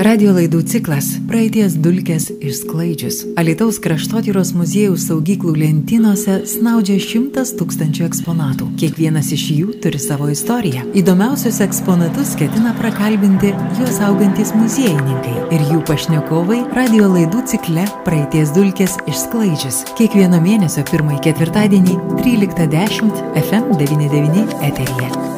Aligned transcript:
Radio 0.00 0.30
laidų 0.32 0.62
ciklas 0.64 1.10
Praeities 1.28 1.74
dulkės 1.84 2.30
išsklaidžius. 2.40 3.18
Alitaus 3.40 3.76
kraštotyros 3.84 4.54
muziejaus 4.56 5.02
saugyklų 5.10 5.52
lentynose 5.60 6.38
snaudžia 6.48 6.96
šimtas 7.04 7.50
tūkstančių 7.58 8.06
eksponatų. 8.06 8.70
Kiekvienas 8.80 9.28
iš 9.36 9.44
jų 9.58 9.74
turi 9.84 10.00
savo 10.00 10.30
istoriją. 10.32 10.86
Įdomiausius 10.96 11.60
eksponatus 11.66 12.32
ketina 12.40 12.72
prakalbinti 12.78 13.52
juos 13.76 14.00
augantis 14.06 14.54
muziejininkai 14.56 15.34
ir 15.52 15.66
jų 15.68 15.82
pašnekovai 15.90 16.62
radio 16.78 17.10
laidų 17.12 17.44
cikle 17.52 17.84
Praeities 18.06 18.54
dulkės 18.56 18.96
išsklaidžius. 19.04 19.82
Kiekvieno 20.00 20.40
mėnesio 20.40 20.86
pirmąjį 20.88 21.26
ketvirtadienį 21.28 21.98
13.10 22.22 23.20
FM99 23.44 24.48
eteryje. 24.70 25.29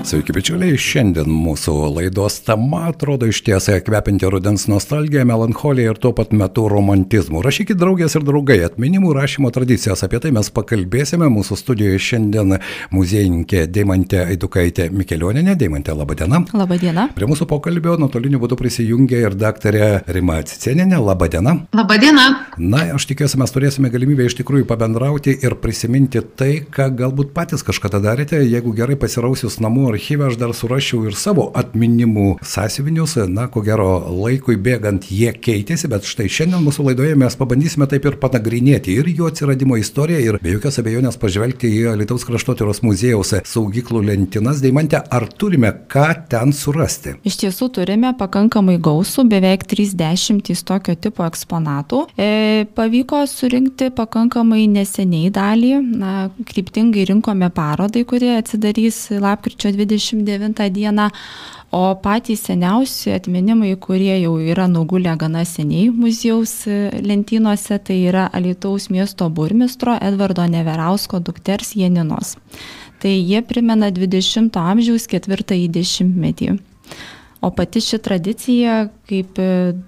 Sveiki, 0.00 0.32
bičiuliai. 0.32 0.78
Šiandien 0.80 1.28
mūsų 1.28 1.74
laidos 1.92 2.38
tema 2.46 2.86
atrodo 2.88 3.26
iš 3.28 3.42
tiesai 3.44 3.82
kvepinti 3.84 4.28
rudens 4.32 4.64
nostalgiją, 4.70 5.26
melancholiją 5.28 5.92
ir 5.92 5.98
tuo 6.00 6.14
pat 6.16 6.30
metu 6.32 6.64
romantizmu. 6.72 7.42
Rašykit 7.44 7.76
draugės 7.76 8.16
ir 8.16 8.24
draugai, 8.24 8.56
atminimų 8.64 9.12
rašymo 9.18 9.50
tradicijas. 9.52 10.00
Apie 10.06 10.16
tai 10.24 10.32
mes 10.32 10.48
pakalbėsime. 10.56 11.28
Mūsų 11.30 11.58
studijoje 11.60 12.00
šiandien 12.06 12.56
muziejininkė 12.94 13.66
Deimantė 13.68 14.22
Aidukaitė 14.24 14.88
Mikelioninė. 14.94 15.58
Deimantė, 15.60 15.92
laba 15.98 16.16
diena. 16.16 16.40
Labą 16.56 16.80
dieną. 16.80 17.06
Prie 17.18 17.28
mūsų 17.28 17.50
pokalbio 17.52 17.98
nuotoliniu 18.00 18.40
būdu 18.40 18.56
prisijungė 18.56 19.20
ir 19.26 19.36
daktarė 19.36 19.90
Rima 20.08 20.40
Cicieninė. 20.48 20.96
Labą 21.10 21.28
dieną. 21.36 21.54
Labą 21.76 22.00
dieną. 22.00 22.26
Na, 22.56 22.86
aš 22.96 23.10
tikiuosi, 23.12 23.36
mes 23.42 23.52
turėsime 23.52 23.92
galimybę 23.92 24.30
iš 24.30 24.40
tikrųjų 24.40 24.64
pabendrauti 24.72 25.36
ir 25.44 25.60
prisiminti 25.60 26.24
tai, 26.24 26.64
ką 26.64 26.88
galbūt 27.04 27.36
patys 27.36 27.66
kažkada 27.68 28.00
darėte, 28.00 28.40
jeigu 28.40 28.72
gerai 28.76 28.96
pasirausius 29.00 29.60
namų 29.60 29.89
archyve 29.92 30.26
aš 30.28 30.38
dar 30.40 30.54
surašiau 30.56 31.04
ir 31.08 31.16
savo 31.18 31.48
atminimų 31.58 32.38
sąsiuvinius, 32.46 33.16
na, 33.30 33.48
ko 33.52 33.62
gero 33.66 33.88
laikui 34.08 34.56
bėgant 34.60 35.10
jie 35.10 35.32
keitėsi, 35.34 35.90
bet 35.90 36.08
štai 36.08 36.28
šiandien 36.30 36.64
mūsų 36.64 36.88
laidoje 36.90 37.18
mes 37.18 37.36
pabandysime 37.38 37.88
taip 37.90 38.06
ir 38.08 38.18
panagrinėti 38.22 38.96
ir 39.00 39.10
jų 39.10 39.30
atsiradimo 39.30 39.78
istoriją 39.80 40.20
ir 40.24 40.40
be 40.42 40.54
jokios 40.56 40.80
abejonės 40.82 41.18
pažvelgti 41.20 41.70
į 41.80 41.96
Lietuvos 42.00 42.26
kraštotyros 42.28 42.82
muziejaus 42.86 43.34
saugyklų 43.50 44.02
lentynas. 44.08 44.62
Deimantė, 44.64 45.00
ar 45.02 45.26
turime 45.28 45.72
ką 45.90 46.06
ten 46.30 46.54
surasti? 46.56 47.16
Iš 47.26 47.40
tiesų 47.44 47.70
turime 47.76 48.12
pakankamai 48.18 48.78
gausų, 48.82 49.26
beveik 49.30 49.66
30 49.70 50.64
tokio 50.66 50.94
tipo 50.96 51.24
eksponatų. 51.26 52.02
E, 52.16 52.66
pavyko 52.76 53.22
surinkti 53.30 53.90
pakankamai 53.96 54.66
neseniai 54.70 55.30
dalį, 55.34 55.72
na, 56.00 56.14
kryptingai 56.48 57.06
rinkome 57.10 57.50
parodai, 57.54 58.04
kurie 58.08 58.32
atsidarys 58.38 59.02
lapkričio 59.20 59.72
29 59.86 60.70
dieną, 60.70 61.08
o 61.70 61.96
patys 62.02 62.42
seniausi 62.48 63.12
atminimai, 63.14 63.76
kurie 63.76 64.16
jau 64.20 64.34
yra 64.38 64.66
nugulę 64.68 65.16
gana 65.16 65.44
seniai 65.44 65.90
muziejaus 65.94 66.66
lentynose, 67.02 67.78
tai 67.78 68.00
yra 68.10 68.26
Alitaus 68.32 68.90
miesto 68.90 69.30
burmistro 69.30 69.94
Edvardo 70.00 70.46
Neverausko 70.46 71.20
dukters 71.20 71.76
Jeninos. 71.76 72.36
Tai 73.00 73.12
jie 73.14 73.40
primena 73.42 73.88
20 73.90 74.58
amžiaus 74.60 75.06
ketvirtąjį 75.08 75.70
dešimtmetį. 75.72 76.58
O 77.40 77.48
pati 77.56 77.80
ši 77.80 77.98
tradicija, 78.04 78.90
kaip 79.10 79.40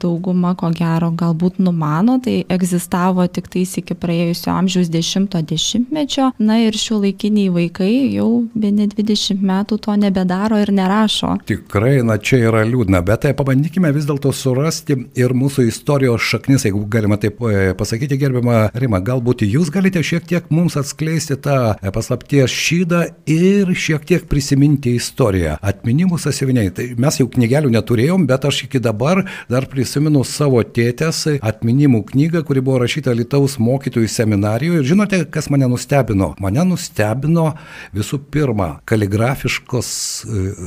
dauguma 0.02 0.54
ko 0.58 0.72
gero 0.74 1.12
galbūt 1.14 1.60
numano, 1.62 2.18
tai 2.22 2.42
egzistavo 2.50 3.26
tik 3.30 3.48
tais 3.52 3.76
iki 3.78 3.94
praėjusio 3.98 4.50
amžiaus 4.54 4.90
10-mečio. 4.92 6.30
Na 6.42 6.58
ir 6.64 6.76
šių 6.78 7.02
laikiniai 7.06 7.52
vaikai 7.54 7.90
jau 8.16 8.28
ne 8.54 8.88
20 8.90 9.42
metų 9.42 9.78
to 9.84 9.96
nebedaro 10.00 10.58
ir 10.62 10.72
nerašo. 10.74 11.36
Tikrai, 11.48 12.00
na 12.06 12.18
čia 12.18 12.42
yra 12.48 12.64
liūdna, 12.66 13.02
bet 13.06 13.24
tai 13.26 13.34
pabandykime 13.38 13.92
vis 13.94 14.08
dėlto 14.08 14.32
surasti 14.34 14.96
ir 15.18 15.34
mūsų 15.36 15.66
istorijos 15.70 16.24
šaknis, 16.32 16.66
jeigu 16.66 16.82
galima 16.90 17.18
taip 17.20 17.40
pasakyti, 17.78 18.18
gerbiama 18.20 18.70
Rima, 18.74 19.02
galbūt 19.04 19.44
jūs 19.46 19.70
galite 19.74 20.02
šiek 20.06 20.26
tiek 20.28 20.48
mums 20.54 20.76
atskleisti 20.80 21.36
tą 21.42 21.74
paslapties 21.94 22.50
šydą 22.52 23.02
ir 23.30 23.70
šiek 23.76 24.06
tiek 24.08 24.26
prisiminti 24.30 24.96
istoriją. 24.98 25.58
Atminimų 25.62 26.18
sąsiuviniai, 26.22 26.72
tai 26.74 26.88
mes 27.00 27.20
jau 27.20 27.28
knygelių 27.30 27.72
neturėjom, 27.76 28.26
bet 28.30 28.46
aš 28.48 28.64
iki 28.66 28.80
dabar 28.82 29.11
dar 29.52 29.66
prisimenu 29.70 30.24
savo 30.28 30.62
tėtės 30.64 31.24
atminimų 31.38 32.02
knygą, 32.12 32.42
kuri 32.48 32.62
buvo 32.64 32.80
rašyta 32.82 33.14
Lietuvos 33.16 33.58
mokytojų 33.62 34.08
seminarijoje. 34.10 34.80
Ir 34.82 34.88
žinote, 34.92 35.22
kas 35.32 35.50
mane 35.52 35.68
nustebino? 35.70 36.32
Mane 36.42 36.64
nustebino 36.68 37.52
visų 37.96 38.20
pirma 38.32 38.68
kaligrafiškos 38.88 39.92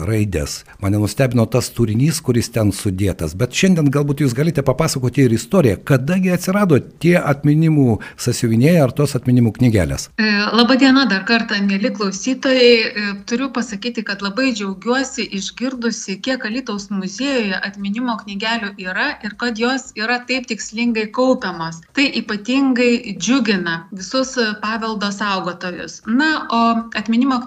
raidės. 0.07 0.61
Mane 0.83 1.01
nustebino 1.01 1.47
tas 1.49 1.71
turinys, 1.75 2.21
kuris 2.25 2.51
ten 2.53 2.71
sudėtas. 2.75 3.35
Bet 3.37 3.55
šiandien 3.57 3.89
galbūt 3.93 4.23
jūs 4.25 4.35
galite 4.37 4.63
papasakoti 4.65 5.25
ir 5.25 5.35
istoriją, 5.35 5.81
kadagi 5.87 6.33
atsirado 6.35 6.79
tie 7.01 7.15
atminimų 7.19 7.99
sąsiuviniai 8.21 8.77
ar 8.83 8.93
tos 8.95 9.15
atminimų 9.17 9.55
knygelės. 9.59 10.09
Labadiena 10.55 11.05
dar 11.09 11.23
kartą, 11.27 11.57
mėly 11.65 11.89
klausytojai. 11.95 13.23
Turiu 13.29 13.49
pasakyti, 13.55 14.03
kad 14.07 14.21
labai 14.23 14.51
džiaugiuosi 14.53 15.25
išgirdusi, 15.39 16.19
kiek 16.23 16.45
Alitaus 16.47 16.89
muziejuje 16.93 17.57
atminimo 17.57 18.15
knygelių 18.35 18.71
yra 18.83 19.07
ir 19.23 19.35
kad 19.39 19.57
jos 19.59 19.91
yra 19.95 20.19
taip 20.27 20.47
tikslingai 20.47 21.07
kaupiamos. 21.15 21.81
Tai 21.95 22.05
ypatingai 22.19 23.15
džiugina 23.17 23.87
visus 23.91 24.35
paveldo 24.61 25.11
saugotojus. 25.11 26.01
Na, 26.07 26.47
o 26.51 26.61
atminimo 26.95 27.39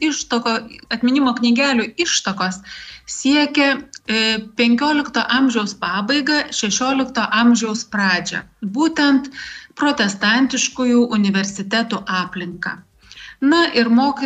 ištoko, 0.00 0.58
atminimo 0.90 1.34
knygelių 1.34 1.94
ištakos 1.98 2.60
siekia 3.06 3.82
15 4.06 5.26
amžiaus 5.28 5.74
pabaigą, 5.74 6.44
16 6.50 7.26
amžiaus 7.42 7.84
pradžią. 7.84 8.42
Būtent 8.62 9.30
protestantiškųjų 9.74 11.08
universitetų 11.10 12.02
aplinką. 12.06 12.78
Na 13.42 13.64
ir 13.74 13.88
mok, 13.90 14.20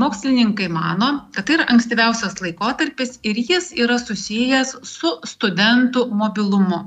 mokslininkai 0.00 0.70
mano, 0.72 1.08
kad 1.36 1.44
tai 1.46 1.58
yra 1.58 1.66
ankstyviausias 1.68 2.38
laikotarpis 2.40 3.18
ir 3.28 3.36
jis 3.36 3.66
yra 3.76 3.98
susijęs 4.00 4.70
su 4.88 5.10
studentų 5.32 6.06
mobilumu. 6.22 6.78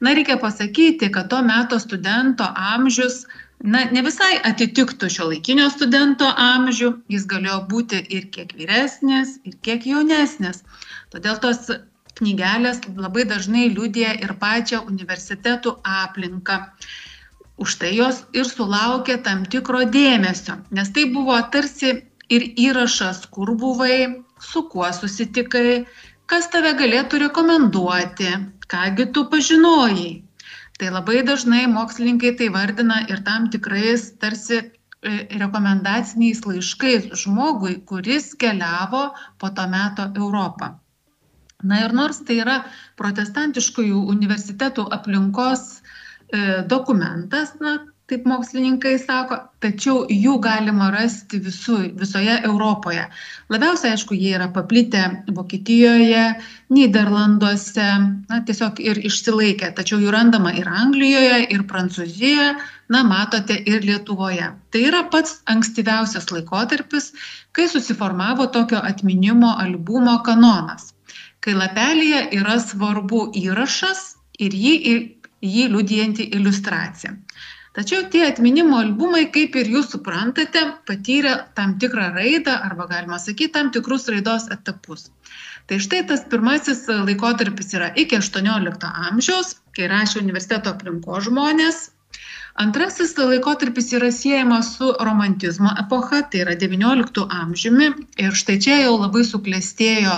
Na 0.00 0.14
reikia 0.16 0.38
pasakyti, 0.40 1.10
kad 1.12 1.28
to 1.28 1.42
meto 1.44 1.76
studento 1.82 2.48
amžius 2.72 3.26
na, 3.60 3.84
ne 3.92 4.02
visai 4.06 4.32
atitiktų 4.48 5.08
šio 5.12 5.28
laikinio 5.30 5.68
studento 5.72 6.28
amžių, 6.46 6.90
jis 7.12 7.28
galėjo 7.30 7.60
būti 7.70 8.00
ir 8.16 8.28
kiek 8.34 8.56
vyresnis, 8.58 9.38
ir 9.44 9.60
kiek 9.64 9.86
jaunesnis. 9.88 10.64
Todėl 11.12 11.36
tos 11.44 11.70
knygelės 12.18 12.80
labai 12.96 13.24
dažnai 13.30 13.68
liūdė 13.76 14.10
ir 14.24 14.36
pačią 14.40 14.84
universitetų 14.88 15.78
aplinką 16.00 16.60
už 17.56 17.76
tai 17.80 17.92
jos 17.96 18.24
ir 18.34 18.48
sulaukė 18.48 19.20
tam 19.26 19.44
tikro 19.50 19.84
dėmesio, 19.96 20.58
nes 20.74 20.90
tai 20.94 21.06
buvo 21.14 21.36
tarsi 21.54 21.92
ir 22.32 22.46
įrašas, 22.66 23.26
kur 23.34 23.54
buvai, 23.60 24.24
su 24.40 24.64
kuo 24.72 24.90
susitikai, 24.92 25.84
kas 26.26 26.48
tave 26.52 26.74
galėtų 26.78 27.20
rekomenduoti, 27.26 28.30
kągi 28.70 29.10
tu 29.14 29.26
pažinojai. 29.32 30.12
Tai 30.74 30.88
labai 30.90 31.20
dažnai 31.22 31.66
mokslininkai 31.70 32.32
tai 32.38 32.48
vardina 32.50 33.04
ir 33.06 33.22
tam 33.26 33.46
tikrais 33.50 34.08
tarsi 34.18 34.64
rekomendaciniais 35.38 36.40
laiškais 36.48 37.12
žmogui, 37.20 37.76
kuris 37.86 38.32
keliavo 38.40 39.04
po 39.38 39.50
to 39.54 39.66
meto 39.68 40.08
Europą. 40.16 40.72
Na 41.62 41.84
ir 41.84 41.94
nors 41.96 42.18
tai 42.26 42.40
yra 42.42 42.56
protestantiškųjų 43.00 44.00
universitetų 44.14 44.88
aplinkos 44.96 45.62
dokumentas, 46.70 47.54
na, 47.60 47.78
taip 48.10 48.26
mokslininkai 48.28 48.98
sako, 49.00 49.38
tačiau 49.64 50.02
jų 50.12 50.34
galima 50.44 50.90
rasti 50.92 51.38
visu, 51.40 51.78
visoje 51.96 52.34
Europoje. 52.44 53.06
Labiausiai, 53.52 53.94
aišku, 53.96 54.16
jie 54.18 54.34
yra 54.36 54.50
paplitę 54.52 55.06
Vokietijoje, 55.32 56.24
Niderlanduose, 56.74 57.88
na, 58.28 58.42
tiesiog 58.44 58.82
ir 58.84 59.00
išsilaikę, 59.08 59.72
tačiau 59.78 60.02
jų 60.02 60.12
randama 60.12 60.52
ir 60.52 60.68
Anglijoje, 60.68 61.40
ir 61.56 61.64
Prancūzijoje, 61.70 62.50
na, 62.92 63.02
matote, 63.08 63.56
ir 63.56 63.88
Lietuvoje. 63.88 64.52
Tai 64.68 64.84
yra 64.90 65.06
pats 65.08 65.40
ankstyviausias 65.48 66.28
laikotarpis, 66.34 67.14
kai 67.56 67.70
susiformavo 67.72 68.50
tokio 68.52 68.84
atminimo 68.84 69.56
albumo 69.64 70.18
kanonas, 70.28 70.92
kai 71.40 71.56
lapelėje 71.56 72.26
yra 72.36 72.60
svarbu 72.60 73.30
įrašas 73.40 74.10
ir 74.44 74.52
jį 74.52 74.74
jį 75.44 75.68
liudijanti 75.72 76.30
iliustracija. 76.38 77.14
Tačiau 77.74 78.04
tie 78.06 78.22
atminimo 78.28 78.78
albumai, 78.78 79.24
kaip 79.34 79.56
ir 79.58 79.66
jūs 79.72 79.88
suprantate, 79.90 80.60
patyrė 80.86 81.32
tam 81.58 81.72
tikrą 81.82 82.12
raidą 82.14 82.54
arba 82.68 82.86
galima 82.90 83.18
sakyti 83.18 83.50
tam 83.56 83.72
tikrus 83.74 84.06
raidos 84.14 84.46
etapus. 84.54 85.08
Tai 85.66 85.80
štai 85.82 86.04
tas 86.06 86.22
pirmasis 86.30 86.84
laikotarpis 86.86 87.74
yra 87.74 87.90
iki 87.98 88.20
18 88.20 88.92
amžiaus, 89.08 89.56
kai 89.74 89.90
rašė 89.90 90.22
universiteto 90.22 90.70
aplinko 90.70 91.18
žmonės, 91.26 91.88
Antrasis 92.54 93.16
laikotarpis 93.18 93.88
yra 93.98 94.12
siejamas 94.14 94.68
su 94.76 94.92
romantizmo 95.06 95.72
epocha, 95.80 96.20
tai 96.30 96.42
yra 96.44 96.52
XIX 96.54 97.24
amžiumi. 97.42 97.88
Ir 98.22 98.36
štai 98.40 98.54
čia 98.62 98.76
jau 98.84 98.92
labai 99.00 99.24
suklestėjo 99.26 100.12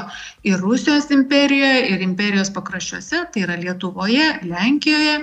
ir 0.44 0.60
Rusijos 0.60 1.08
imperijoje, 1.16 1.78
ir 1.94 2.04
imperijos 2.04 2.50
pakraščiuose, 2.58 3.22
tai 3.32 3.44
yra 3.46 3.56
Lietuvoje, 3.62 4.26
Lenkijoje, 4.50 5.14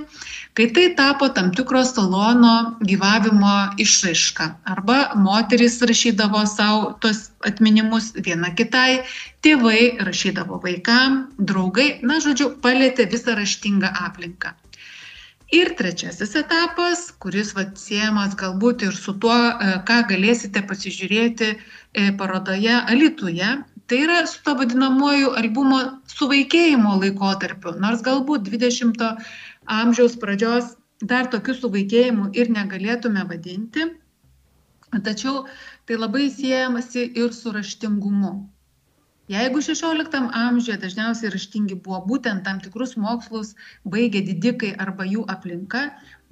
kai 0.58 0.68
tai 0.74 0.88
tapo 0.98 1.30
tam 1.38 1.54
tikro 1.54 1.84
salono 1.86 2.56
gyvavimo 2.82 3.54
išraiška. 3.86 4.50
Arba 4.74 4.98
moteris 5.28 5.78
rašydavo 5.86 6.42
savo 6.50 6.96
tos 7.06 7.28
atminimus 7.46 8.10
viena 8.26 8.56
kitai, 8.58 9.04
tėvai 9.46 10.02
rašydavo 10.10 10.64
vaikam, 10.66 11.28
draugai, 11.38 11.92
na 12.02 12.18
žodžiu, 12.26 12.56
palėtė 12.66 13.06
visą 13.14 13.38
raštingą 13.38 13.94
aplinką. 14.10 14.58
Ir 15.54 15.70
trečiasis 15.78 16.32
etapas, 16.40 17.02
kuris 17.22 17.52
atsiejamas 17.62 18.32
galbūt 18.40 18.86
ir 18.88 18.96
su 18.98 19.14
tuo, 19.22 19.36
e, 19.36 19.74
ką 19.88 19.98
galėsite 20.10 20.64
pasižiūrėti 20.70 21.50
e, 21.54 21.58
parodoje 22.18 22.80
Alituje, 22.94 23.50
tai 23.88 24.00
yra 24.06 24.24
su 24.32 24.40
to 24.46 24.56
vadinamuoju 24.62 25.36
albumo 25.42 25.82
suvaikėjimo 26.16 26.96
laikotarpiu. 27.04 27.76
Nors 27.84 28.02
galbūt 28.08 28.50
20-ojo 28.50 29.12
amžiaus 29.78 30.18
pradžios 30.24 30.74
dar 31.14 31.30
tokių 31.36 31.58
suvaikėjimų 31.60 32.32
ir 32.40 32.50
negalėtume 32.58 33.28
vadinti, 33.30 33.92
tačiau 35.06 35.46
tai 35.86 36.02
labai 36.02 36.32
siejamasi 36.34 37.06
ir 37.14 37.30
su 37.38 37.54
raštingumu 37.54 38.34
jeigu 39.32 39.62
šešioliktam 39.64 40.30
amžiuje 40.36 40.78
dažniausiai 40.82 41.32
raštingi 41.32 41.80
buvo 41.86 42.02
būtent 42.10 42.44
tam 42.48 42.60
tikrus 42.64 42.98
mokslus 42.98 43.56
baigę 43.86 44.24
didikai 44.28 44.74
arba 44.86 45.08
jų 45.08 45.24
aplinka 45.36 45.88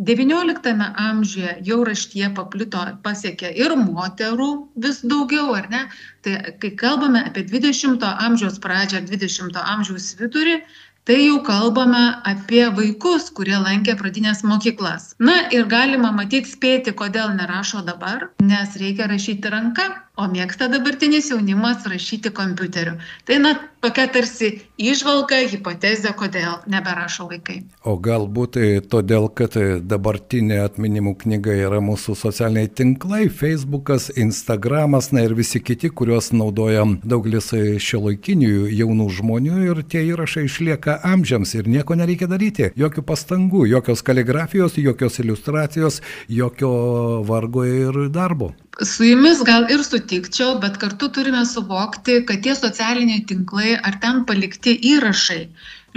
devynioliktame 0.10 0.88
amžiuje 0.98 1.56
jau 1.68 1.82
raštija 1.88 2.32
paplito 2.38 2.84
pasiekė 3.06 3.52
ir 3.64 3.76
moterų 3.78 4.50
vis 4.86 5.02
daugiau 5.14 5.54
ar 5.58 5.68
ne? 5.74 5.82
Tai 6.26 6.38
kai 6.62 6.72
kalbame 6.84 7.22
apie 7.30 7.44
dvidešimto 7.50 8.14
amžiaus 8.28 8.58
pradžią 8.64 9.04
dvidešimto 9.10 9.62
amžiaus 9.74 10.14
vidurį 10.22 10.58
tai 11.06 11.18
jau 11.26 11.38
kalbame 11.46 12.02
apie 12.32 12.64
vaikus 12.78 13.30
kurie 13.38 13.58
lankė 13.58 13.96
pradines 14.02 14.44
mokyklas. 14.46 15.14
Na 15.20 15.38
ir 15.54 15.70
galima 15.70 16.12
matyt 16.18 16.50
spėti 16.50 16.94
kodėl 16.98 17.34
nerašo 17.38 17.86
dabar 17.86 18.30
nes 18.42 18.78
reikia 18.82 19.10
rašyti 19.12 19.54
ranka 19.54 19.90
o 20.18 20.28
mėgsta 20.32 20.68
dabartinis 20.72 21.32
jaunimas 21.32 21.86
rašyti 21.88 22.34
kompiuteriu 22.36 22.98
tai 23.28 23.40
na 23.44 23.54
tokia 23.82 24.08
tarsi 24.14 24.52
įžvalga 24.82 25.40
hipotezė 25.54 26.12
kodėl 26.20 26.60
neberašo 26.70 27.30
vaikai 27.32 27.62
o 27.88 27.96
galbūt 27.96 28.58
tai 28.58 28.68
todėl 28.94 29.30
kad 29.32 29.56
dabartinė 29.88 30.60
atminimų 30.66 31.16
knyga 31.24 31.56
yra 31.68 31.80
mūsų 31.84 32.18
socialiniai 32.20 32.70
tinklai 32.82 33.30
feisbukas 33.30 34.10
instagramas 34.16 35.12
na 35.16 35.24
ir 35.28 35.38
visi 35.40 35.64
kiti 35.64 35.90
kuriuos 35.90 36.34
naudoja 36.36 36.84
daugelis 37.04 37.54
šiuolaikinių 37.88 38.68
jaunų 38.82 39.10
žmonių 39.22 39.64
ir 39.70 39.84
tie 39.88 40.04
įrašai 40.12 40.48
išlieka 40.50 40.72
lieka 40.72 41.00
amžiams 41.04 41.54
ir 41.56 41.68
nieko 41.68 41.96
nereikia 41.96 42.28
daryti. 42.28 42.72
Jokių 42.76 43.04
pastangų, 43.06 43.68
jokios 43.68 44.02
kaligrafijos, 44.02 44.78
jokios 44.78 45.20
iliustracijos, 45.20 46.02
jokio 46.30 47.24
vargo 47.28 47.66
ir 47.66 48.10
darbo. 48.10 48.54
Su 48.82 49.06
jumis 49.06 49.44
gal 49.46 49.68
ir 49.74 49.84
sutikčiau, 49.86 50.56
bet 50.64 50.80
kartu 50.82 51.10
turime 51.14 51.44
suvokti, 51.46 52.22
kad 52.30 52.42
tie 52.46 52.56
socialiniai 52.58 53.26
tinklai 53.30 53.76
ar 53.78 54.00
ten 54.04 54.24
palikti 54.30 54.74
įrašai 54.94 55.42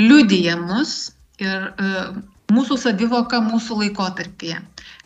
liudyja 0.00 0.58
mus 0.60 0.94
ir 1.40 1.70
e, 1.70 2.04
mūsų 2.52 2.78
savivoką 2.82 3.40
mūsų 3.46 3.80
laikotarpyje. 3.84 4.60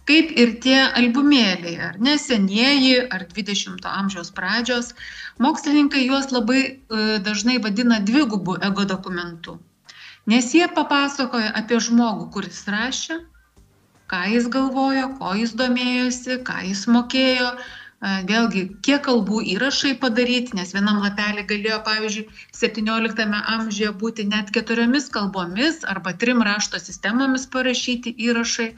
Kaip 0.08 0.32
ir 0.42 0.56
tie 0.64 0.78
albumėliai, 0.86 1.76
ar 1.90 2.00
ne 2.00 2.16
senieji, 2.18 2.96
ar 3.12 3.28
20-ojo 3.28 3.92
amžiaus 3.92 4.32
pradžios, 4.34 4.94
mokslininkai 5.38 6.06
juos 6.08 6.32
labai 6.34 6.60
e, 6.64 6.76
dažnai 7.22 7.60
vadina 7.62 8.00
dvigubų 8.00 8.58
ego 8.70 8.88
dokumentų 8.88 9.58
nes 10.28 10.52
jie 10.52 10.68
papasakoja 10.76 11.54
apie 11.56 11.78
žmogų, 11.80 12.28
kuris 12.34 12.60
rašė, 12.68 13.16
ką 14.10 14.22
jis 14.32 14.48
galvojo, 14.54 15.10
ko 15.18 15.34
jis 15.40 15.52
domėjosi, 15.60 16.38
ką 16.48 16.62
jis 16.68 16.86
mokėjo, 16.94 17.50
vėlgi, 18.30 18.62
kiek 18.86 19.02
kalbų 19.06 19.42
įrašai 19.54 19.96
padaryti, 20.02 20.54
nes 20.58 20.72
vienam 20.74 21.00
lapelį 21.02 21.44
galėjo, 21.50 21.78
pavyzdžiui, 21.86 22.26
17 22.54 23.26
amžiuje 23.54 23.92
būti 24.02 24.28
net 24.32 24.52
keturiomis 24.54 25.08
kalbomis 25.10 25.82
arba 25.94 26.14
trim 26.14 26.42
rašto 26.42 26.78
sistemomis 26.78 27.46
parašyti 27.46 28.14
įrašai. 28.28 28.70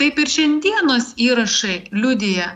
Taip 0.00 0.18
ir 0.18 0.32
šiandienos 0.36 1.12
įrašai 1.20 1.76
liudyja, 1.92 2.48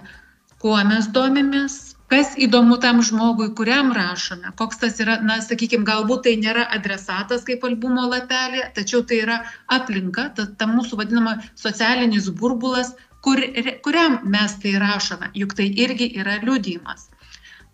kuo 0.59 0.79
mes 0.88 1.06
domimės, 1.15 1.88
kas 2.12 2.32
įdomu 2.46 2.78
tam 2.82 3.02
žmogui 3.05 3.50
kuriam 3.58 3.90
rašome 3.96 4.52
koks 4.60 4.81
tas 4.84 5.00
yra 5.05 5.19
na 5.31 5.38
sakykim 5.44 5.84
galbūt 5.88 6.25
tai 6.26 6.37
nėra 6.44 6.64
adresatas 6.76 7.44
kaip 7.49 7.66
albumo 7.69 8.06
lapelyje 8.12 8.70
tačiau 8.78 9.02
tai 9.10 9.20
yra 9.26 9.43
aplinka 9.78 10.28
ta 10.38 10.49
ta 10.62 10.70
mūsų 10.70 11.00
vadinama 11.02 11.37
socialinis 11.64 12.31
burbulas 12.40 12.94
kur 13.26 13.43
kuriam 13.84 14.19
mes 14.37 14.56
tai 14.62 14.75
rašome 14.84 15.31
juk 15.43 15.55
tai 15.60 15.69
irgi 15.84 16.10
yra 16.22 16.38
liudijimas. 16.43 17.08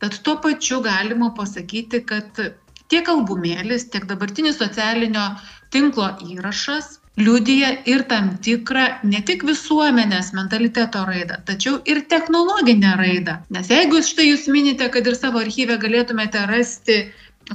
Tad 0.03 0.19
tuo 0.27 0.37
pačiu 0.47 0.81
galima 0.83 1.31
pasakyti 1.39 2.03
kad 2.11 2.41
tiek 2.93 3.09
albumėlis 3.09 3.89
tiek 3.93 4.07
dabartinis 4.11 4.59
socialinio 4.61 5.29
tinklo 5.75 6.11
įrašas 6.35 6.99
liudija 7.17 7.71
ir 7.87 8.03
tam 8.11 8.31
tikrą 8.43 8.87
ne 9.07 9.21
tik 9.27 9.45
visuomenės 9.47 10.33
mentaliteto 10.35 11.05
raidą, 11.07 11.39
tačiau 11.47 11.79
ir 11.87 12.03
technologinę 12.11 12.95
raidą. 12.99 13.37
Nes 13.55 13.71
jeigu 13.71 14.03
štai 14.03 14.31
jūs 14.33 14.49
minite, 14.51 14.89
kad 14.91 15.07
ir 15.07 15.19
savo 15.19 15.43
archyve 15.43 15.79
galėtumėte 15.83 16.47
rasti 16.51 16.99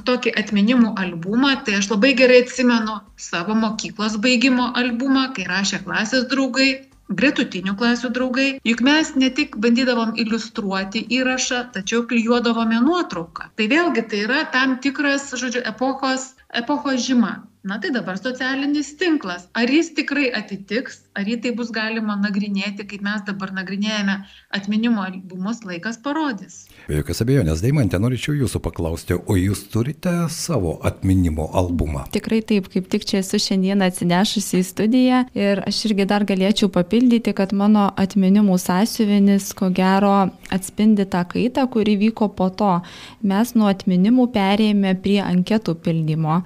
tokį 0.06 0.32
atminimų 0.42 0.94
albumą, 1.02 1.56
tai 1.66 1.80
aš 1.80 1.90
labai 1.90 2.14
gerai 2.16 2.44
atsimenu 2.44 3.00
savo 3.20 3.56
mokyklos 3.58 4.16
baigimo 4.22 4.70
albumą, 4.82 5.26
kai 5.36 5.44
rašė 5.50 5.82
klasės 5.84 6.28
draugai, 6.30 6.70
gretutinių 7.10 7.74
klasių 7.76 8.12
draugai. 8.16 8.48
Juk 8.64 8.84
mes 8.86 9.12
ne 9.18 9.32
tik 9.34 9.58
bandydavom 9.60 10.14
iliustruoti 10.24 11.02
įrašą, 11.18 11.64
tačiau 11.74 12.06
klyjuodavome 12.06 12.80
nuotrauką. 12.86 13.50
Tai 13.58 13.70
vėlgi 13.74 14.06
tai 14.08 14.24
yra 14.28 14.44
tam 14.54 14.78
tikras, 14.80 15.32
žodžiu, 15.34 15.66
epochos, 15.74 16.30
epochos 16.62 17.02
žyma 17.02 17.40
na 17.62 17.78
tai 17.78 17.90
dabar 17.90 18.16
socialinis 18.16 18.94
tinklas. 18.96 19.48
Ar 19.52 19.68
jis 19.68 19.92
tikrai 19.92 20.30
atitiks? 20.32 21.02
Ar 21.18 21.28
jį 21.28 21.36
taip 21.44 21.58
bus 21.58 21.68
galima 21.74 22.14
nagrinėti 22.16 22.86
kaip 22.88 23.02
mes 23.04 23.24
dabar 23.26 23.52
nagrinėjame 23.52 24.14
atminimo 24.56 25.02
albumus 25.04 25.60
laikas 25.66 25.98
parodys. 26.00 26.62
Be 26.88 27.00
jokios 27.00 27.20
abejonės 27.20 27.60
deimante 27.60 28.00
norėčiau 28.00 28.38
jūsų 28.38 28.62
paklausti 28.64 29.18
o 29.18 29.36
jūs 29.36 29.66
turite 29.72 30.14
savo 30.32 30.78
atminimo 30.86 31.50
albumą? 31.60 32.06
Tikrai 32.14 32.40
taip 32.46 32.70
kaip 32.72 32.88
tik 32.92 33.04
čia 33.04 33.20
esu 33.20 33.42
šiandien 33.42 33.84
atsinešusi 33.84 34.62
į 34.62 34.68
studiją 34.70 35.20
ir 35.36 35.60
aš 35.66 35.82
irgi 35.90 36.08
dar 36.08 36.24
galėčiau 36.24 36.72
papildyti 36.72 37.36
kad 37.36 37.52
mano 37.52 37.90
atminimų 38.00 38.56
sąsiuvinis 38.62 39.52
ko 39.58 39.68
gero 39.74 40.30
atspindi 40.48 41.04
tą 41.10 41.26
kaitą 41.28 41.68
kuri 41.68 41.98
vyko 42.00 42.32
po 42.32 42.48
to. 42.48 42.78
Mes 43.20 43.52
nuo 43.58 43.68
atminimų 43.68 44.30
perėjome 44.32 44.96
prie 45.04 45.20
anketų 45.26 45.76
pildymo 45.84 46.40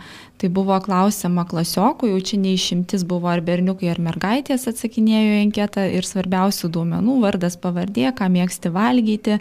tai 0.44 0.50
buvo 0.52 0.76
klausiama 0.84 1.46
klasiokų, 1.48 2.10
jau 2.10 2.20
čia 2.28 2.38
neišimtis 2.42 3.06
buvo 3.08 3.30
ar 3.32 3.40
berniukai, 3.44 3.88
ar 3.88 4.00
mergaitės 4.04 4.66
atsakinėjo 4.68 5.38
į 5.38 5.38
anketą 5.46 5.86
ir 5.96 6.04
svarbiausių 6.04 6.68
duomenų- 6.74 7.14
vardas, 7.24 7.56
pavardė, 7.56 8.10
ką 8.18 8.28
mėgsti 8.34 8.72
valgyti, 8.74 9.38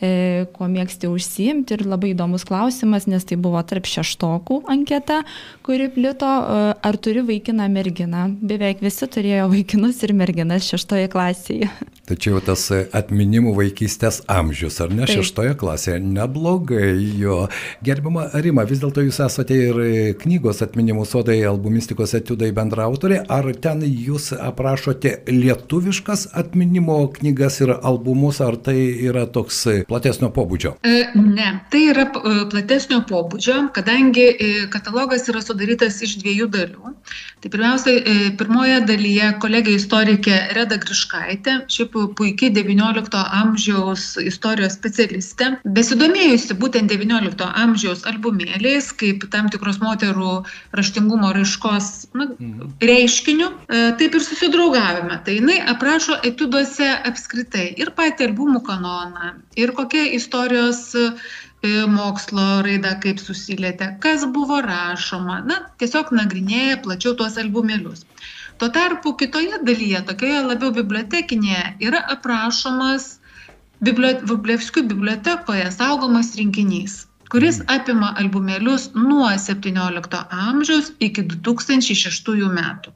e, 0.00 0.46
kuo 0.54 0.68
mėgsti 0.70 1.10
užsiimti 1.10 1.74
ir 1.74 1.82
labai 1.90 2.14
įdomus 2.14 2.46
klausimas, 2.46 3.08
nes 3.08 3.24
tai 3.24 3.36
buvo 3.36 3.58
tarp 3.66 3.82
šeštokų 3.82 4.62
anketa, 4.70 5.24
kuri 5.64 5.88
plito, 5.88 6.30
e, 6.30 6.74
ar 6.80 6.96
turi 6.96 7.26
vaikiną 7.26 7.66
merginą. 7.68 8.38
Beveik 8.38 8.78
visi 8.80 9.06
turėjo 9.06 9.50
vaikinus 9.50 10.02
ir 10.04 10.14
merginas 10.14 10.62
šeštoje 10.70 11.08
klasėje. 11.08 11.70
Tačiau 12.04 12.40
tas 12.44 12.66
atminimų 12.68 13.54
vaikystės 13.56 14.20
amžius, 14.28 14.76
ar 14.84 14.90
ne, 14.92 15.06
Taip. 15.08 15.22
šeštoje 15.22 15.54
klasėje, 15.60 16.02
neblogai 16.04 16.90
jo. 17.16 17.46
Gerbima 17.84 18.26
Rima, 18.34 18.66
vis 18.68 18.82
dėlto 18.82 19.04
jūs 19.06 19.22
esate 19.24 19.56
ir 19.70 19.80
knygos 20.20 20.60
atminimų 20.66 21.06
sodai 21.08 21.38
albumistikos 21.48 22.12
etiudai 22.18 22.50
bendrautorė, 22.56 23.22
ar 23.32 23.48
ten 23.56 23.80
jūs 23.88 24.34
aprašote 24.36 25.14
lietuviškas 25.30 26.26
atminimo 26.36 26.98
knygas 27.16 27.60
ir 27.64 27.72
albumus, 27.76 28.42
ar 28.44 28.58
tai 28.60 28.76
yra 29.08 29.24
toks 29.30 29.62
platesnio 29.88 30.28
pobūdžio? 30.34 30.74
E, 30.84 31.08
ne, 31.16 31.48
tai 31.72 31.86
yra 31.94 32.04
e, 32.10 32.34
platesnio 32.52 33.00
pobūdžio, 33.08 33.56
kadangi 33.76 34.26
e, 34.28 34.52
katalogas 34.72 35.24
yra 35.32 35.40
sudarytas 35.44 36.02
iš 36.04 36.18
dviejų 36.20 36.50
dalių. 36.52 36.94
Tai 37.40 37.50
pirmiausia, 37.52 37.96
pirmoje 38.38 38.78
dalyje 38.88 39.32
kolegė 39.40 39.74
istorikė 39.78 40.38
Reda 40.56 40.78
Griškaitė, 40.80 41.58
šiaip 41.72 41.93
puikiai 42.18 42.52
XIX 42.54 43.22
amžiaus 43.40 44.06
istorijos 44.22 44.76
specialistė, 44.78 45.50
besidomėjusi 45.76 46.56
būtent 46.60 46.92
XIX 46.92 47.48
amžiaus 47.64 48.04
albumėliais, 48.10 48.90
kaip 49.00 49.26
tam 49.34 49.48
tikros 49.52 49.80
moterų 49.84 50.34
raštingumo 50.78 51.32
raiškos 51.36 51.90
na, 52.18 52.28
reiškiniu, 52.82 53.50
e, 53.68 53.86
taip 54.00 54.18
ir 54.18 54.26
susidraugavime. 54.26 55.20
Tai 55.24 55.38
jinai 55.38 55.60
aprašo 55.74 56.18
etiuduose 56.26 56.90
apskritai 57.10 57.70
ir 57.80 57.94
patį 57.96 58.30
albumų 58.30 58.64
kanoną, 58.68 59.34
ir 59.60 59.74
kokia 59.78 60.06
istorijos 60.18 60.86
mokslo 61.88 62.62
raida 62.64 62.94
kaip 63.00 63.20
susilietė, 63.22 63.94
kas 64.04 64.26
buvo 64.28 64.60
rašoma, 64.64 65.40
na, 65.48 65.60
tiesiog 65.80 66.12
nagrinėja 66.12 66.82
plačiau 66.84 67.14
tuos 67.16 67.38
albumėlius. 67.40 68.04
Tuo 68.58 68.68
tarpu 68.70 69.16
kitoje 69.18 69.58
dalyje, 69.66 70.00
tokioje 70.08 70.42
labiau 70.46 70.70
bibliotekinėje, 70.74 71.64
yra 71.88 72.00
aprašomas 72.14 73.08
Bibliovskių 73.84 74.84
bibliotekoje 74.90 75.64
saugomas 75.74 76.30
rinkinys, 76.38 76.92
kuris 77.32 77.58
apima 77.74 78.12
albumėlius 78.22 78.92
nuo 78.94 79.26
XVII 79.32 80.20
amžiaus 80.44 80.92
iki 81.08 81.24
2006 81.32 82.52
metų. 82.60 82.94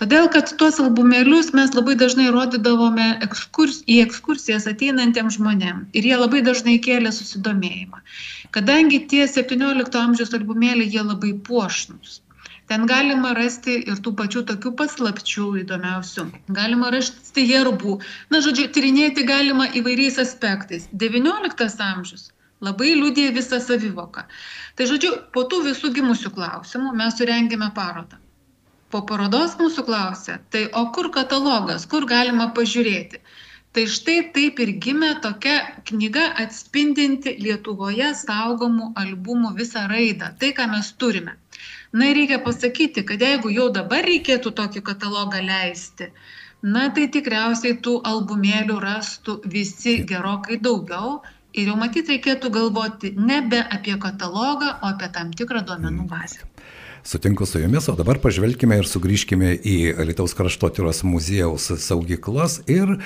Todėl, 0.00 0.28
kad 0.34 0.50
tuos 0.60 0.76
albumėlius 0.84 1.54
mes 1.56 1.72
labai 1.72 1.94
dažnai 2.02 2.26
rodydavome 2.34 3.06
ekskurs, 3.26 3.80
į 3.88 4.02
ekskursijas 4.04 4.68
ateinantiems 4.72 5.38
žmonėms 5.38 5.96
ir 5.96 6.10
jie 6.10 6.18
labai 6.20 6.42
dažnai 6.44 6.76
kėlė 6.86 7.14
susidomėjimą. 7.16 8.02
Kadangi 8.52 9.00
tie 9.14 9.24
17 9.24 9.98
amžiaus 10.02 10.36
albumėliai 10.36 10.92
jie 10.92 11.06
labai 11.06 11.32
puošnus. 11.48 12.20
Ten 12.70 12.86
galima 12.90 13.32
rasti 13.38 13.76
ir 13.92 14.00
tų 14.02 14.12
pačių 14.20 14.42
tokių 14.50 14.72
paslapčių 14.80 15.46
įdomiausių. 15.62 16.26
Galima 16.58 16.90
rasti 16.94 17.46
herbų. 17.50 17.98
Na, 18.34 18.42
žodžiu, 18.46 18.66
tyrinėti 18.74 19.26
galima 19.28 19.68
įvairiais 19.80 20.18
aspektais. 20.22 20.90
19 21.06 21.86
amžius 21.92 22.30
labai 22.66 22.94
liūdė 22.98 23.30
visą 23.36 23.62
savivoką. 23.62 24.26
Tai 24.76 24.92
žodžiu, 24.92 25.16
po 25.32 25.46
tų 25.50 25.64
visų 25.70 25.92
gimusių 25.98 26.32
klausimų 26.38 26.94
mes 27.02 27.18
surengėme 27.20 27.70
parodą 27.76 28.18
po 28.96 29.02
parodos 29.08 29.56
mūsų 29.60 29.84
klausė, 29.88 30.38
tai 30.54 30.66
o 30.80 30.86
kur 30.96 31.10
katalogas, 31.16 31.86
kur 31.90 32.06
galima 32.08 32.48
pažiūrėti. 32.58 33.20
Tai 33.76 33.82
štai 33.92 34.16
taip 34.32 34.60
ir 34.64 34.70
gimė 34.84 35.10
tokia 35.24 35.56
knyga 35.88 36.30
atspindinti 36.44 37.34
Lietuvoje 37.44 38.14
saugomų 38.22 38.86
albumų 39.02 39.50
visą 39.58 39.82
raidą, 39.90 40.30
tai 40.40 40.54
ką 40.56 40.70
mes 40.72 40.94
turime. 41.02 41.34
Na 41.96 42.08
ir 42.10 42.18
reikia 42.18 42.38
pasakyti, 42.44 43.04
kad 43.08 43.22
jeigu 43.24 43.52
jau 43.54 43.68
dabar 43.76 44.04
reikėtų 44.04 44.52
tokį 44.58 44.82
katalogą 44.88 45.40
leisti, 45.44 46.10
na 46.74 46.88
tai 46.96 47.06
tikriausiai 47.14 47.78
tų 47.86 47.94
albumėlių 48.10 48.76
rastų 48.84 49.38
visi 49.54 49.94
gerokai 50.10 50.58
daugiau 50.66 51.14
ir 51.56 51.70
jau 51.70 51.76
matyt 51.80 52.12
reikėtų 52.12 52.52
galvoti 52.58 53.14
nebe 53.30 53.62
apie 53.78 53.96
katalogą, 54.06 54.74
o 54.82 54.92
apie 54.92 55.08
tam 55.16 55.32
tikrą 55.40 55.64
duomenų 55.70 56.08
bazę. 56.12 56.44
Sutinku 57.06 57.46
su 57.46 57.60
jumis, 57.60 57.86
o 57.88 57.92
dabar 57.94 58.18
pažvelkime 58.18 58.80
ir 58.80 58.88
sugrįžkime 58.90 59.52
į 59.62 59.76
Lietuvos 60.08 60.32
kraštotyros 60.34 61.04
muziejaus 61.06 61.68
saugyklas 61.78 62.64
ir 62.66 62.96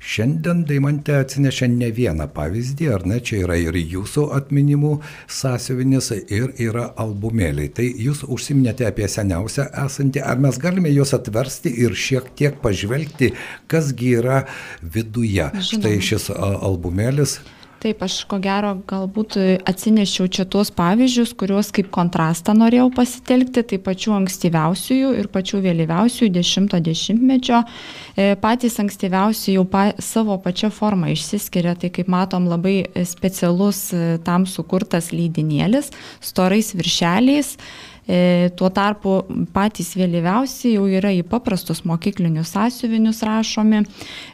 Šiandien 0.00 0.62
Daimantė 0.68 1.18
atsinešė 1.18 1.66
ne 1.74 1.90
vieną 1.92 2.28
pavyzdį, 2.32 2.86
ar 2.94 3.02
ne, 3.10 3.18
čia 3.20 3.42
yra 3.42 3.58
ir 3.58 3.74
jūsų 3.76 4.28
atminimų 4.38 4.94
sąsiuvinis, 5.40 6.12
ir 6.30 6.54
yra 6.62 6.86
albumėliai. 6.94 7.68
Tai 7.74 7.90
jūs 8.06 8.22
užsiminėte 8.22 8.86
apie 8.86 9.10
seniausią 9.10 9.66
esantį, 9.82 10.22
ar 10.22 10.40
mes 10.40 10.56
galime 10.62 10.94
juos 10.94 11.12
atversti 11.18 11.74
ir 11.84 11.98
šiek 11.98 12.30
tiek 12.38 12.62
pažvelgti, 12.62 13.34
kasgi 13.66 14.16
yra 14.22 14.44
viduje. 14.80 15.50
Žinoma. 15.50 15.68
Štai 15.74 15.96
šis 16.06 16.30
albumėlis 16.38 17.40
Taip, 17.80 18.02
aš 18.04 18.26
ko 18.28 18.36
gero 18.44 18.74
galbūt 18.84 19.38
atsinešiau 19.70 20.28
čia 20.28 20.44
tuos 20.52 20.68
pavyzdžius, 20.76 21.30
kuriuos 21.40 21.70
kaip 21.72 21.86
kontrastą 21.94 22.52
norėjau 22.52 22.90
pasitelkti, 22.92 23.62
tai 23.70 23.78
pačių 23.80 24.12
ankstyviausiųjų 24.18 25.14
ir 25.16 25.30
pačių 25.32 25.62
vėlyviausiųjų 25.64 26.34
dešimto 26.34 26.82
dešimtmečio. 26.84 27.62
E, 28.20 28.34
patys 28.42 28.76
ankstyviausi 28.84 29.54
jau 29.56 29.64
pa, 29.64 29.86
savo 29.96 30.36
pačią 30.44 30.68
formą 30.76 31.08
išsiskiria, 31.14 31.72
tai 31.80 31.88
kaip 31.96 32.10
matom 32.12 32.50
labai 32.52 32.82
specialus 33.08 33.86
e, 33.96 34.18
tam 34.28 34.44
sukurtas 34.44 35.08
leidinėlis, 35.16 35.88
storais 36.20 36.74
viršeliais 36.76 37.54
E, 38.10 38.50
tuo 38.58 38.66
tarpu 38.74 39.20
patys 39.54 39.92
vėlyviausi 39.94 40.72
jau 40.72 40.86
yra 40.90 41.12
į 41.14 41.20
paprastus 41.30 41.84
mokyklinius 41.86 42.50
sąsiuvinius 42.56 43.20
rašomi. 43.22 43.84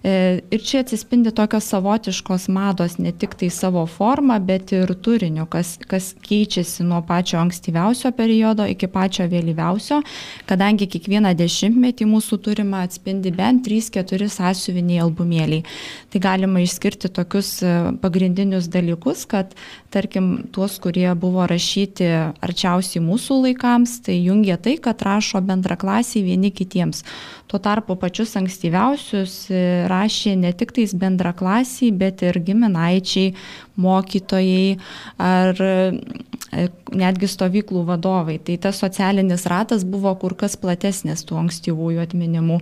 E, 0.00 0.12
ir 0.48 0.62
čia 0.64 0.80
atsispindi 0.80 1.28
tokios 1.36 1.68
savotiškos 1.74 2.46
mados 2.56 2.96
ne 2.96 3.12
tik 3.12 3.34
tai 3.36 3.50
savo 3.52 3.82
formą, 3.90 4.38
bet 4.40 4.72
ir 4.72 4.94
turiniu, 5.04 5.44
kas, 5.52 5.74
kas 5.90 6.14
keičiasi 6.24 6.86
nuo 6.88 7.02
pačio 7.04 7.36
ankstyviausio 7.42 8.14
periodo 8.16 8.64
iki 8.64 8.88
pačio 8.88 9.26
vėlyviausio, 9.28 10.00
kadangi 10.48 10.88
kiekvieną 10.94 11.34
dešimtmetį 11.36 12.08
mūsų 12.08 12.40
turima 12.48 12.80
atspindi 12.86 13.34
bent 13.36 13.66
3-4 13.68 14.30
sąsiuviniai 14.38 15.02
albumėliai. 15.04 15.66
Tai 16.14 16.24
galima 16.24 16.64
išskirti 16.64 17.12
tokius 17.12 17.52
e, 17.60 17.76
pagrindinius 18.00 18.72
dalykus, 18.72 19.28
kad 19.28 19.52
tarkim 19.92 20.46
tuos, 20.52 20.80
kurie 20.80 21.10
buvo 21.18 21.44
rašyti 21.50 22.08
arčiausiai 22.40 23.04
mūsų 23.04 23.42
laiką, 23.44 23.65
vaikams, 23.66 24.00
tai 24.02 24.24
jungia 24.24 24.56
tai, 24.56 24.78
kad 24.78 25.00
rašo 25.02 25.40
bendraklasiai 25.40 26.24
vieni 26.24 26.50
kitiems. 26.50 27.04
Tuo 27.46 27.58
tarpu 27.58 27.96
pačius 27.96 28.36
ankstyviausius 28.36 29.50
e, 29.50 29.86
rašė 29.88 30.36
ne 30.36 30.52
tik 30.52 30.72
tais 30.72 30.94
bendraklasiai, 30.94 31.92
bet 31.92 32.22
ir 32.22 32.38
giminaičiai, 32.38 33.34
mokytojai 33.76 34.78
ar 35.18 35.54
e, 35.60 36.68
netgi 36.92 37.28
stovyklų 37.28 37.84
vadovai. 37.86 38.38
Tai 38.38 38.56
tas 38.58 38.78
socialinis 38.78 39.46
ratas 39.46 39.84
buvo 39.84 40.14
kur 40.16 40.34
kas 40.34 40.56
platesnis 40.56 41.24
tų 41.26 41.42
ankstyvųjų 41.44 42.02
atminimų. 42.02 42.60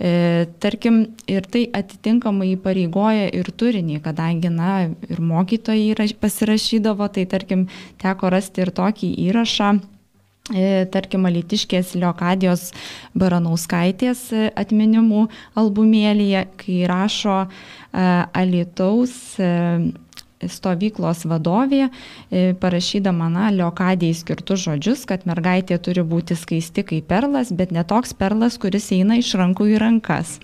E, 0.00 0.46
tarkim, 0.60 1.10
ir 1.28 1.44
tai 1.44 1.66
atitinkamai 1.76 2.54
įpareigoja 2.54 3.30
ir 3.36 3.50
turinį, 3.52 4.00
kadangi, 4.00 4.48
na, 4.48 4.88
ir 5.10 5.20
mokytojai 5.20 6.14
pasirašydavo, 6.20 7.10
tai 7.12 7.26
tarkim, 7.28 7.68
teko 8.00 8.30
rasti 8.32 8.64
ir 8.64 8.72
tokį 8.72 9.10
įrašą 9.28 9.74
tarkim, 10.90 11.26
Alitiškės 11.28 11.94
Liokadijos 12.00 12.70
Baranauskaitės 13.18 14.22
e, 14.34 14.48
atminimų 14.58 15.26
albumėlyje, 15.60 16.46
kai 16.60 16.78
rašo 16.90 17.42
e, 17.46 17.48
Alitaus 18.42 19.16
stovyklos 20.40 21.26
vadovė, 21.28 21.90
parašydama, 22.62 23.26
na, 23.28 23.50
Liokadijai 23.52 24.16
skirtus 24.16 24.62
žodžius, 24.64 25.02
kad 25.04 25.26
mergaitė 25.28 25.76
turi 25.84 26.00
būti 26.00 26.32
skaisti 26.32 26.80
kaip 26.88 27.10
perlas, 27.12 27.50
bet 27.52 27.74
ne 27.76 27.84
toks 27.84 28.14
perlas, 28.16 28.56
kuris 28.56 28.88
eina 28.96 29.18
iš 29.20 29.34
rankų 29.36 29.68
į 29.74 29.82
rankas. 29.82 30.38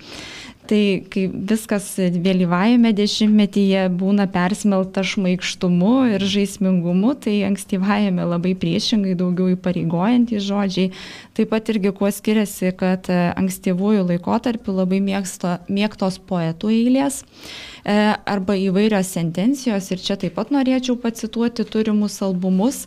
Tai 0.66 0.82
kai 1.12 1.26
viskas 1.30 1.84
vėlyvajame 1.98 2.90
dešimtmetyje 2.96 3.84
būna 4.00 4.26
persmelta 4.32 5.04
šmaikštumu 5.06 5.92
ir 6.16 6.24
žaismingumu, 6.26 7.12
tai 7.22 7.36
ankstyvajame 7.46 8.24
labai 8.26 8.56
priešingai 8.58 9.14
daugiau 9.18 9.52
įpareigojantys 9.54 10.42
žodžiai. 10.46 10.90
Taip 11.36 11.52
pat 11.52 11.70
irgi 11.70 11.92
kuo 11.94 12.10
skiriasi, 12.10 12.72
kad 12.78 13.06
ankstyvųjų 13.12 14.08
laikotarpių 14.08 14.74
labai 14.80 14.98
mėgsto, 15.04 15.58
mėgtos 15.70 16.18
poetų 16.26 16.72
eilės 16.74 17.20
e, 17.22 17.94
arba 18.16 18.56
įvairios 18.58 19.12
sentencijos 19.14 19.92
ir 19.92 20.02
čia 20.02 20.18
taip 20.18 20.34
pat 20.38 20.50
norėčiau 20.54 20.98
pacituoti 20.98 21.66
turimus 21.68 22.18
albumus. 22.26 22.86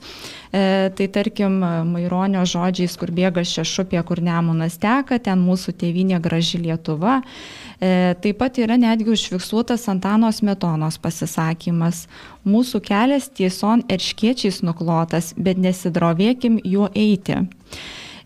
E, 0.50 0.90
tai 0.98 1.08
tarkim, 1.14 1.62
Maironio 1.94 2.44
žodžiais, 2.50 2.98
kur 3.00 3.14
bėga 3.16 3.46
šešupė, 3.46 4.02
kur 4.04 4.24
nemunas 4.26 4.80
teka, 4.82 5.22
ten 5.24 5.40
mūsų 5.46 5.78
tėvinė 5.80 6.20
graži 6.26 6.60
Lietuva. 6.66 7.22
E, 7.22 7.68
taip 7.80 8.40
pat 8.42 8.58
yra 8.60 8.76
netgi 8.80 9.14
užfiksuotas 9.14 9.88
Antano 9.92 10.32
Smetonos 10.36 11.00
pasisakymas. 11.00 12.08
Mūsų 12.48 12.82
kelias 12.84 13.30
tieson 13.32 13.86
erškiečiais 13.92 14.62
nuklotas, 14.68 15.32
bet 15.38 15.62
nesidrovėkim 15.62 16.60
juo 16.68 16.90
eiti. 16.92 17.40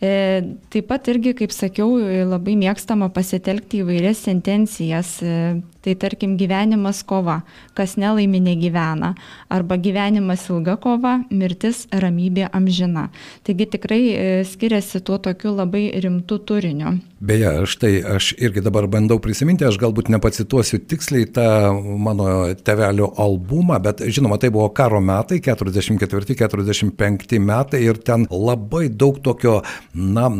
E, 0.04 0.16
taip 0.74 0.90
pat 0.90 1.08
irgi, 1.14 1.36
kaip 1.44 1.54
sakiau, 1.56 1.96
labai 2.28 2.58
mėgstama 2.60 3.12
pasitelkti 3.14 3.84
įvairias 3.84 4.26
sentencijas. 4.26 5.20
Tai 5.84 5.96
tarkim 6.00 6.38
gyvenimas 6.40 7.02
kova, 7.04 7.42
kas 7.76 7.98
nelaimi 8.00 8.40
negyvena. 8.40 9.14
Arba 9.52 9.76
gyvenimas 9.76 10.46
ilga 10.48 10.78
kova, 10.80 11.18
mirtis 11.28 11.84
ramybė 11.92 12.48
amžina. 12.56 13.10
Taigi 13.44 13.68
tikrai 13.76 14.02
e, 14.08 14.30
skiriasi 14.48 15.04
tuo 15.04 15.18
tokiu 15.20 15.52
labai 15.58 15.90
rimtu 16.06 16.40
turiniu. 16.48 16.96
Beje, 17.24 17.52
štai 17.68 18.00
aš 18.16 18.34
irgi 18.40 18.64
dabar 18.64 18.88
bandau 18.92 19.20
prisiminti, 19.24 19.68
aš 19.68 19.78
galbūt 19.84 20.08
nepacituosiu 20.12 20.80
tiksliai 20.88 21.28
tą 21.36 21.48
mano 22.00 22.26
tevelio 22.64 23.12
albumą, 23.20 23.80
bet 23.84 24.04
žinoma, 24.08 24.40
tai 24.40 24.50
buvo 24.56 24.70
karo 24.76 25.00
metai, 25.04 25.40
44-45 25.44 27.40
metai 27.44 27.84
ir 27.84 28.00
ten 28.00 28.28
labai 28.32 28.88
daug 28.88 29.20
tokio, 29.24 29.62
na, 29.94 30.32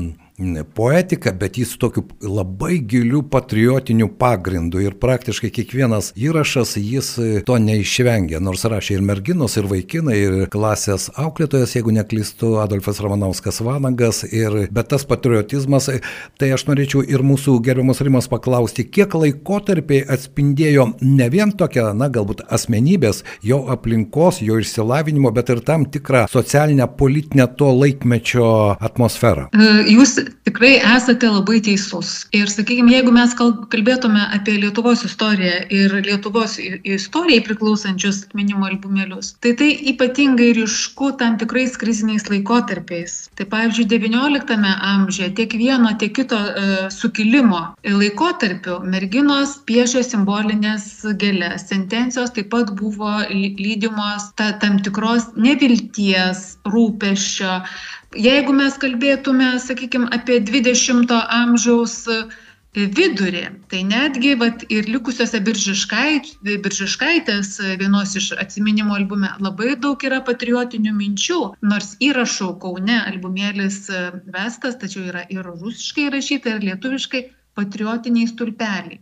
poetika, 0.76 1.32
bet 1.32 1.58
jis 1.58 1.76
tokiu 1.78 2.04
labai 2.22 2.80
giliu 2.80 3.22
patriotiniu 3.24 4.08
pagrindu 4.18 4.82
ir 4.82 4.96
praktiškai 4.98 5.52
kiekvienas 5.54 6.12
įrašas 6.18 6.76
jis 6.82 7.12
to 7.46 7.58
neišvengia, 7.62 8.42
nors 8.42 8.66
rašė 8.66 8.98
ir 8.98 9.04
merginos, 9.06 9.58
ir 9.58 9.68
vaikinai, 9.70 10.18
ir 10.18 10.38
klasės 10.54 11.10
auklėtojas, 11.20 11.76
jeigu 11.78 11.94
neklystu, 11.94 12.56
Adolfas 12.64 13.02
Ramanauskas 13.04 13.62
Vanagas, 13.62 14.24
ir, 14.26 14.68
bet 14.74 14.90
tas 14.94 15.06
patriotizmas, 15.06 15.92
tai 16.42 16.52
aš 16.56 16.66
norėčiau 16.70 17.04
ir 17.06 17.22
mūsų 17.26 17.60
gerbiamas 17.64 18.02
Rimas 18.04 18.30
paklausti, 18.32 18.88
kiek 18.90 19.14
laikotarpiai 19.14 20.02
atspindėjo 20.16 20.90
ne 21.04 21.30
vien 21.34 21.54
tokią, 21.54 21.92
na, 21.98 22.10
galbūt 22.14 22.46
asmenybės, 22.54 23.22
jo 23.46 23.64
aplinkos, 23.74 24.42
jo 24.42 24.58
išsilavinimo, 24.62 25.30
bet 25.36 25.54
ir 25.54 25.62
tam 25.66 25.86
tikrą 25.94 26.26
socialinę, 26.32 26.90
politinę 26.98 27.48
to 27.58 27.70
laikmečio 27.78 28.50
atmosferą. 28.82 29.50
Jūs 29.94 30.23
tikrai 30.48 30.76
esate 30.96 31.30
labai 31.30 31.60
teisus. 31.66 32.14
Ir 32.36 32.52
sakykime, 32.52 32.94
jeigu 32.96 33.14
mes 33.16 33.34
kalbėtume 33.38 34.24
apie 34.36 34.58
Lietuvos 34.62 35.04
istoriją 35.08 35.64
ir 35.74 35.96
Lietuvos 36.06 36.58
istorijai 36.60 37.44
priklausančius 37.48 38.24
atminimo 38.28 38.68
albumėlius, 38.70 39.34
tai 39.44 39.54
tai 39.60 39.72
ypatingai 39.94 40.52
ryšku 40.60 41.14
tam 41.22 41.38
tikrais 41.42 41.78
kriziniais 41.82 42.28
laikotarpiais. 42.32 43.18
Tai 43.38 43.48
pavyzdžiui, 43.54 43.88
XIX 43.94 44.74
amžiuje 44.94 45.32
tiek 45.40 45.58
vieno, 45.60 45.94
tiek 46.00 46.14
kito 46.16 46.38
e, 46.38 46.66
sukilimo 46.94 47.62
laikotarpiu 47.84 48.80
merginos 48.88 49.58
piešė 49.68 50.04
simbolinės 50.08 50.88
gėlės. 51.20 51.68
Sentencijos 51.72 52.34
taip 52.36 52.52
pat 52.54 52.72
buvo 52.78 53.16
lydimos 53.32 54.30
ta, 54.38 54.52
tam 54.62 54.80
tikros 54.84 55.32
nevilties, 55.40 56.46
rūpeščio, 56.70 57.60
Jeigu 58.14 58.54
mes 58.54 58.76
kalbėtume, 58.78 59.58
sakykime, 59.58 60.08
apie 60.14 60.38
20-ojo 60.46 61.20
amžiaus 61.34 61.96
vidurį, 62.74 63.42
tai 63.70 63.82
netgi 63.86 64.34
vat, 64.38 64.64
ir 64.74 64.90
likusiose 64.90 65.40
biržiškait, 65.46 66.30
biržiškaitės 66.46 67.52
vienos 67.82 68.14
iš 68.18 68.32
atsiminimo 68.38 68.94
albume 68.98 69.30
labai 69.42 69.76
daug 69.82 70.06
yra 70.06 70.22
patriotinių 70.26 70.94
minčių, 70.98 71.40
nors 71.62 71.94
įrašau 72.02 72.54
Kaune 72.62 73.00
albumėlis 73.02 73.80
vestas, 74.34 74.78
tačiau 74.82 75.06
yra 75.10 75.26
ir 75.30 75.46
rusiškai 75.50 76.10
rašyta, 76.14 76.56
ir 76.56 76.68
lietuviškai 76.70 77.24
patriotiniai 77.58 78.30
stulpeliai. 78.30 79.02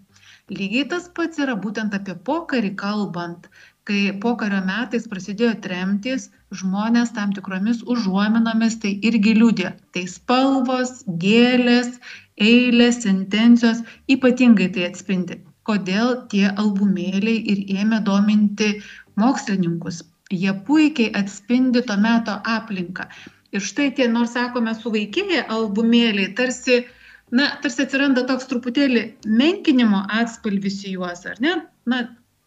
Lygiai 0.52 0.88
tas 0.92 1.08
pats 1.16 1.40
yra 1.40 1.56
būtent 1.56 1.96
apie 1.96 2.16
pokarį 2.28 2.76
kalbant, 2.80 3.48
kai 3.88 4.12
pokario 4.24 4.60
metais 4.68 5.08
prasidėjo 5.08 5.56
tremtys, 5.64 6.30
žmonės 6.52 7.14
tam 7.16 7.32
tikromis 7.36 7.82
užuominomis 7.94 8.78
tai 8.84 8.96
irgi 9.08 9.36
liūdė. 9.38 9.72
Tai 9.96 10.04
spalvos, 10.10 11.02
gėlės, 11.22 11.96
eilės, 12.42 13.02
sentencijos 13.06 13.84
ypatingai 14.12 14.70
tai 14.76 14.90
atspindi. 14.90 15.40
Kodėl 15.68 16.16
tie 16.32 16.48
albumėliai 16.52 17.42
ir 17.54 17.82
ėmė 17.82 18.02
dominti 18.06 18.74
mokslininkus. 19.22 20.02
Jie 20.32 20.54
puikiai 20.68 21.12
atspindi 21.20 21.84
to 21.88 21.98
meto 22.00 22.38
aplinką. 22.48 23.08
Ir 23.52 23.64
štai 23.64 23.90
tie, 23.96 24.08
nors 24.08 24.32
sakome, 24.36 24.72
suvaikėję 24.80 25.44
albumėliai, 25.52 26.32
tarsi, 26.38 26.86
na, 27.36 27.50
tarsi 27.64 27.84
atsiranda 27.84 28.24
toks 28.30 28.48
truputėlį 28.48 29.04
menkinimo 29.28 30.06
atspalvis 30.22 30.80
į 30.88 30.96
juos, 30.96 31.26
ar 31.28 31.42
ne? 31.44 31.58
Na, 31.92 32.06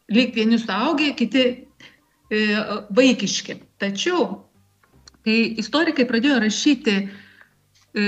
lyg 0.08 0.32
vieni 0.36 0.56
suaugę, 0.60 1.12
kiti 1.18 1.44
e, 1.44 2.40
vaikiški. 2.96 3.58
Tačiau, 3.84 4.24
kai 5.26 5.36
istorikai 5.60 6.06
pradėjo 6.08 6.38
rašyti 6.40 6.92
e, 6.96 8.04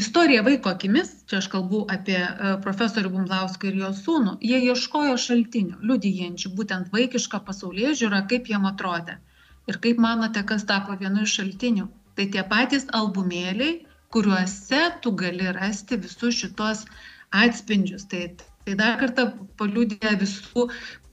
istoriją 0.00 0.44
vaiko 0.46 0.70
akimis, 0.72 1.10
čia 1.28 1.42
aš 1.42 1.48
kalbu 1.52 1.82
apie 1.92 2.16
e, 2.16 2.52
profesorių 2.64 3.10
Bumlauską 3.16 3.68
ir 3.68 3.76
jo 3.82 3.90
sūnų, 3.98 4.38
jie 4.50 4.62
ieškojo 4.70 5.18
šaltinių, 5.20 5.82
liudijančių 5.90 6.54
būtent 6.56 6.88
vaikišką 6.94 7.42
pasaulyje 7.48 7.92
žiūrą, 8.00 8.22
kaip 8.32 8.48
jiem 8.48 8.64
atrodė. 8.70 9.18
Ir 9.68 9.76
kaip 9.84 10.00
manote, 10.00 10.40
kas 10.48 10.64
tapo 10.70 10.96
vienu 11.02 11.26
iš 11.26 11.36
šaltinių? 11.40 11.90
Tai 12.16 12.26
tie 12.32 12.46
patys 12.48 12.88
albumėliai, 12.96 13.74
kuriuose 14.14 14.80
tu 15.04 15.12
gali 15.20 15.52
rasti 15.56 16.00
visus 16.00 16.40
šitos 16.40 16.86
atspindžius. 17.42 18.08
Tai, 18.10 18.24
tai 18.64 18.78
dar 18.80 18.96
kartą 19.04 19.28
paliūdė 19.60 20.16
visų 20.24 20.70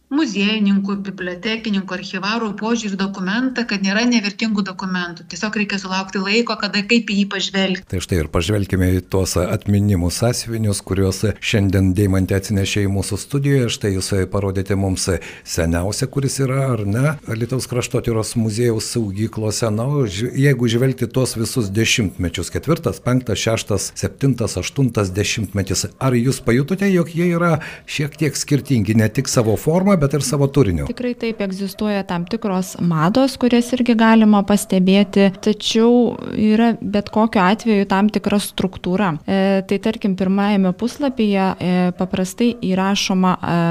muziejininkų 0.07 0.95
bibliotekininkų 1.03 1.95
archyvarų 1.97 2.53
požiūrį 2.59 2.95
dokumentą 2.99 3.65
kad 3.67 3.83
nėra 3.83 4.05
nevertingų 4.07 4.63
dokumentų. 4.63 5.25
Tiesiog 5.27 5.57
reikia 5.59 5.79
sulaukti 5.81 6.21
laiko 6.23 6.55
kada 6.61 6.83
kaip 6.87 7.11
į 7.11 7.17
jį 7.21 7.25
pažvelgti. 7.33 7.83
Tai 7.91 7.99
štai 8.03 8.21
ir 8.21 8.29
pažvelkime 8.31 8.87
į 8.95 9.01
tuos 9.11 9.35
atminimų 9.41 10.11
sąsiuvinius 10.15 10.79
kuriuos 10.87 11.23
šiandien 11.43 11.91
deimantė 11.97 12.37
atsinešė 12.39 12.85
į 12.85 12.93
mūsų 12.95 13.19
studiją. 13.19 13.65
Štai 13.73 13.93
jūs 13.97 14.13
parodėte 14.31 14.77
mums 14.79 15.09
seniausią 15.43 16.07
kuris 16.13 16.39
yra 16.45 16.61
ar 16.71 16.85
ne 16.87 17.17
alytaus 17.27 17.67
kraštotyros 17.67 18.37
muziejaus 18.39 18.87
saugyklose. 18.95 19.73
Na 19.75 19.89
jeigu 20.07 20.71
žvelgti 20.71 21.09
tuos 21.11 21.35
visus 21.35 21.67
dešimtmečius 21.73 22.53
ketvirtas 22.53 23.03
penktas 23.03 23.43
šeštas 23.43 23.91
septintas 23.99 24.55
aštuntas 24.61 25.11
dešimtmetis 25.11 25.89
ar 25.99 26.15
jūs 26.15 26.39
pajutote 26.47 26.87
jog 26.93 27.11
jie 27.11 27.27
yra 27.35 27.57
šiek 27.89 28.15
tiek 28.19 28.39
skirtingi 28.39 28.95
ne 28.95 29.11
tik 29.11 29.27
savo 29.31 29.57
forma 29.59 29.96
bet 29.99 30.17
ir 30.17 30.25
savo 30.25 30.47
turiniu. 30.51 30.87
Tikrai 30.89 31.13
taip 31.19 31.41
egzistuoja 31.45 32.03
tam 32.07 32.25
tikros 32.29 32.75
mados, 32.83 33.37
kurias 33.41 33.71
irgi 33.75 33.97
galima 33.97 34.43
pastebėti, 34.47 35.29
tačiau 35.43 36.15
yra 36.33 36.73
bet 36.81 37.11
kokiu 37.13 37.43
atveju 37.43 37.87
tam 37.89 38.11
tikra 38.13 38.39
struktūra. 38.43 39.13
E, 39.25 39.61
tai 39.67 39.79
tarkim, 39.83 40.17
pirmajame 40.19 40.73
puslapyje 40.77 41.47
e, 41.59 41.75
paprastai 41.97 42.53
įrašoma 42.71 43.37
e, 43.37 43.61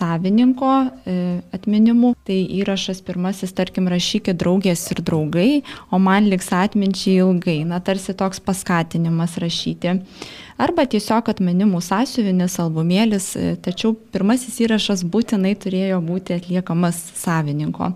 savininko 0.00 0.72
e, 1.04 1.14
atminimu. 1.56 2.14
Tai 2.26 2.38
įrašas 2.60 3.02
pirmasis, 3.06 3.52
tarkim, 3.56 3.88
rašykit 3.90 4.38
draugės 4.40 4.82
ir 4.94 5.02
draugai, 5.06 5.48
o 5.92 6.00
man 6.02 6.28
liks 6.32 6.50
atminčiai 6.56 7.20
ilgai. 7.24 7.60
Na, 7.68 7.80
tarsi 7.84 8.16
toks 8.16 8.42
paskatinimas 8.44 9.38
rašyti. 9.40 9.98
Arba 10.60 10.84
tiesiog 10.90 11.30
atminimų 11.32 11.80
sąsiuvinis 11.84 12.58
albumėlis, 12.60 13.30
e, 13.36 13.54
tačiau 13.64 13.94
pirmasis 14.12 14.60
įrašas 14.66 15.06
būtinai 15.08 15.54
turėjo 15.60 16.02
būti 16.04 16.36
atliekamas 16.36 17.00
savininko. 17.16 17.94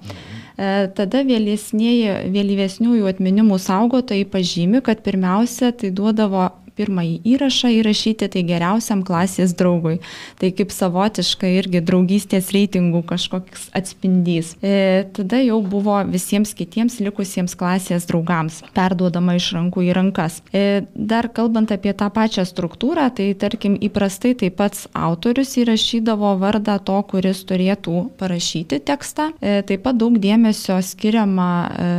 E, 0.54 0.88
tada 0.96 1.24
vėlyvesniųjų 1.26 3.08
atminimų 3.10 3.58
saugotojai 3.60 4.24
pažymi, 4.30 4.80
kad 4.86 5.02
pirmiausia 5.04 5.72
tai 5.76 5.90
duodavo 5.90 6.46
pirmąjį 6.78 7.20
įrašą 7.34 7.70
įrašyti 7.78 8.28
tai 8.34 8.42
geriausiam 8.46 9.04
klasės 9.06 9.54
draugui. 9.58 9.98
Tai 10.40 10.50
kaip 10.56 10.72
savotiška 10.74 11.50
irgi 11.60 11.82
draugystės 11.84 12.50
reitingų 12.54 13.04
kažkoks 13.08 13.68
atspindys. 13.76 14.54
E, 14.62 15.04
tada 15.16 15.40
jau 15.42 15.60
buvo 15.62 16.00
visiems 16.08 16.54
kitiems 16.56 17.00
likusiems 17.04 17.56
klasės 17.58 18.08
draugams 18.10 18.60
perduodama 18.74 19.36
iš 19.38 19.52
rankų 19.56 19.86
į 19.88 19.94
rankas. 19.96 20.40
E, 20.52 20.84
dar 20.94 21.30
kalbant 21.34 21.72
apie 21.74 21.94
tą 21.96 22.10
pačią 22.14 22.46
struktūrą, 22.48 23.08
tai 23.14 23.30
tarkim 23.38 23.76
įprastai 23.78 24.34
taip 24.38 24.58
pats 24.58 24.86
autorius 24.94 25.56
įrašydavo 25.60 26.34
vardą 26.42 26.78
to, 26.84 27.00
kuris 27.10 27.44
turėtų 27.48 28.08
parašyti 28.20 28.80
tekstą. 28.86 29.32
E, 29.40 29.60
taip 29.66 29.84
pat 29.86 29.98
daug 30.00 30.18
dėmesio 30.20 30.78
skiriama 30.82 31.50
e, 31.64 31.90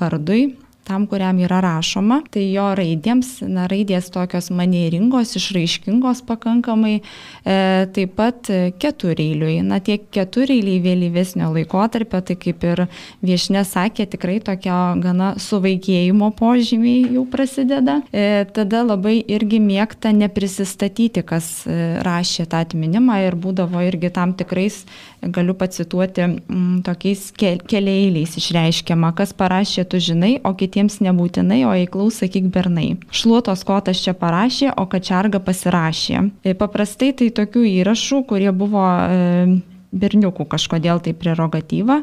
vardui, 0.00 0.42
tam, 0.84 1.06
kuriam 1.10 1.38
yra 1.42 1.60
rašoma, 1.64 2.20
tai 2.32 2.44
jo 2.52 2.66
raidėms, 2.76 3.38
na, 3.48 3.66
raidės 3.70 4.10
tokios 4.14 4.50
manieringos, 4.54 5.34
išraiškingos 5.40 6.22
pakankamai, 6.28 6.98
e, 7.00 7.56
taip 7.96 8.14
pat 8.18 8.50
ketureiliui. 8.80 9.58
Na, 9.66 9.80
tie 9.84 9.98
ketureiliai 9.98 10.82
vėlyvesnio 10.84 11.50
laikotarpio, 11.54 12.20
tai 12.24 12.36
kaip 12.40 12.64
ir 12.68 12.84
viešne 13.24 13.64
sakė, 13.68 14.06
tikrai 14.12 14.38
tokio 14.44 14.76
gana 15.02 15.34
suvaikėjimo 15.40 16.30
požymiai 16.38 17.14
jau 17.16 17.24
prasideda. 17.30 18.00
E, 18.12 18.44
tada 18.54 18.84
labai 18.84 19.16
irgi 19.24 19.60
mėgta 19.62 20.12
neprisistatyti, 20.14 21.24
kas 21.26 21.50
e, 21.64 21.78
rašė 22.04 22.48
tą 22.50 22.60
atminimą 22.64 23.22
ir 23.26 23.38
būdavo 23.40 23.82
irgi 23.88 24.12
tam 24.14 24.36
tikrais, 24.36 24.82
galiu 25.32 25.56
pacituoti, 25.56 26.28
m, 26.28 26.82
tokiais 26.84 27.30
ke 27.32 27.56
keliailiais 27.64 28.36
išreiškiama, 28.36 29.14
kas 29.16 29.32
parašė, 29.36 29.88
tu 29.88 30.02
žinai, 30.02 30.36
o 30.44 30.52
kiti 30.52 30.74
kitiems 30.74 30.98
nebūtinai, 31.06 31.62
o 31.68 31.74
eiklaus 31.76 32.18
sakyk 32.18 32.48
bernai. 32.50 32.96
Šluotos 33.14 33.62
kotas 33.66 34.00
čia 34.02 34.14
parašė, 34.18 34.72
o 34.74 34.88
kačarga 34.90 35.38
pasirašė. 35.38 36.30
E, 36.42 36.54
paprastai 36.58 37.12
tai 37.14 37.30
tokių 37.30 37.62
įrašų, 37.68 38.24
kurie 38.26 38.50
buvo 38.50 38.82
e, 38.82 39.60
berniukų 39.94 40.48
kažkodėl 40.50 40.98
tai 41.04 41.14
prerogatyva, 41.14 42.00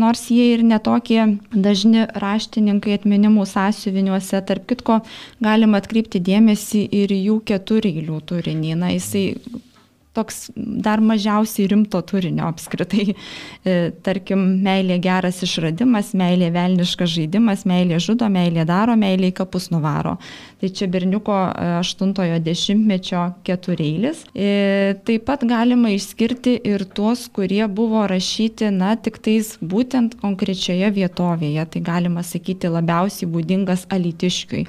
nors 0.00 0.24
jie 0.32 0.54
ir 0.54 0.64
netokie 0.64 1.20
dažni 1.52 2.06
raštininkai 2.16 2.96
atminimų 2.96 3.44
sąsiuviniuose, 3.50 4.40
tarp 4.48 4.64
kitko 4.72 5.02
galima 5.44 5.82
atkreipti 5.82 6.22
dėmesį 6.24 6.86
ir 7.02 7.12
jų 7.12 7.42
ketureilių 7.44 8.22
turinį. 8.24 8.72
Na, 8.80 8.94
jisai 8.96 9.34
toks 10.14 10.48
dar 10.56 11.02
mažiausiai 11.04 11.68
rimto 11.72 12.00
turinio 12.06 12.48
apskritai. 12.52 13.12
E, 13.64 13.94
tarkim, 14.04 14.40
meilė 14.60 14.98
geras 15.00 15.38
išradimas, 15.44 16.10
meilė 16.18 16.50
velniškas 16.52 17.08
žaidimas, 17.14 17.62
meilė 17.64 17.96
žudo, 18.02 18.26
meilė 18.28 18.66
daro, 18.68 18.92
meilė 19.00 19.30
į 19.30 19.34
kapus 19.38 19.70
nuvaro. 19.72 20.18
Tai 20.60 20.68
čia 20.68 20.88
berniuko 20.92 21.32
80-ojo 21.80 22.36
e, 22.36 22.42
dešimtmečio 22.44 23.22
ketureilis. 23.46 24.20
E, 24.36 24.98
taip 25.08 25.24
pat 25.30 25.46
galima 25.48 25.94
išskirti 25.94 26.58
ir 26.74 26.84
tuos, 26.92 27.24
kurie 27.32 27.64
buvo 27.72 28.04
rašyti, 28.10 28.68
na, 28.74 28.92
tik 29.00 29.16
tais 29.24 29.54
būtent 29.64 30.18
konkrečioje 30.20 30.92
vietovėje. 31.00 31.64
Tai 31.72 31.84
galima 31.88 32.26
sakyti 32.26 32.68
labiausiai 32.68 33.32
būdingas 33.32 33.88
alitiškiui. 33.96 34.66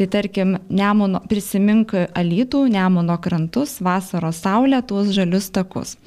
Tai 0.00 0.06
tarkim, 0.08 0.54
nemono, 0.72 1.18
prisimink 1.28 1.90
alytų, 2.16 2.62
nemono 2.72 3.18
krantus, 3.20 3.74
vasaros 3.84 4.38
saulę, 4.40 4.78
tuos 4.88 5.10
žalius 5.12 5.50
takus. 5.52 5.98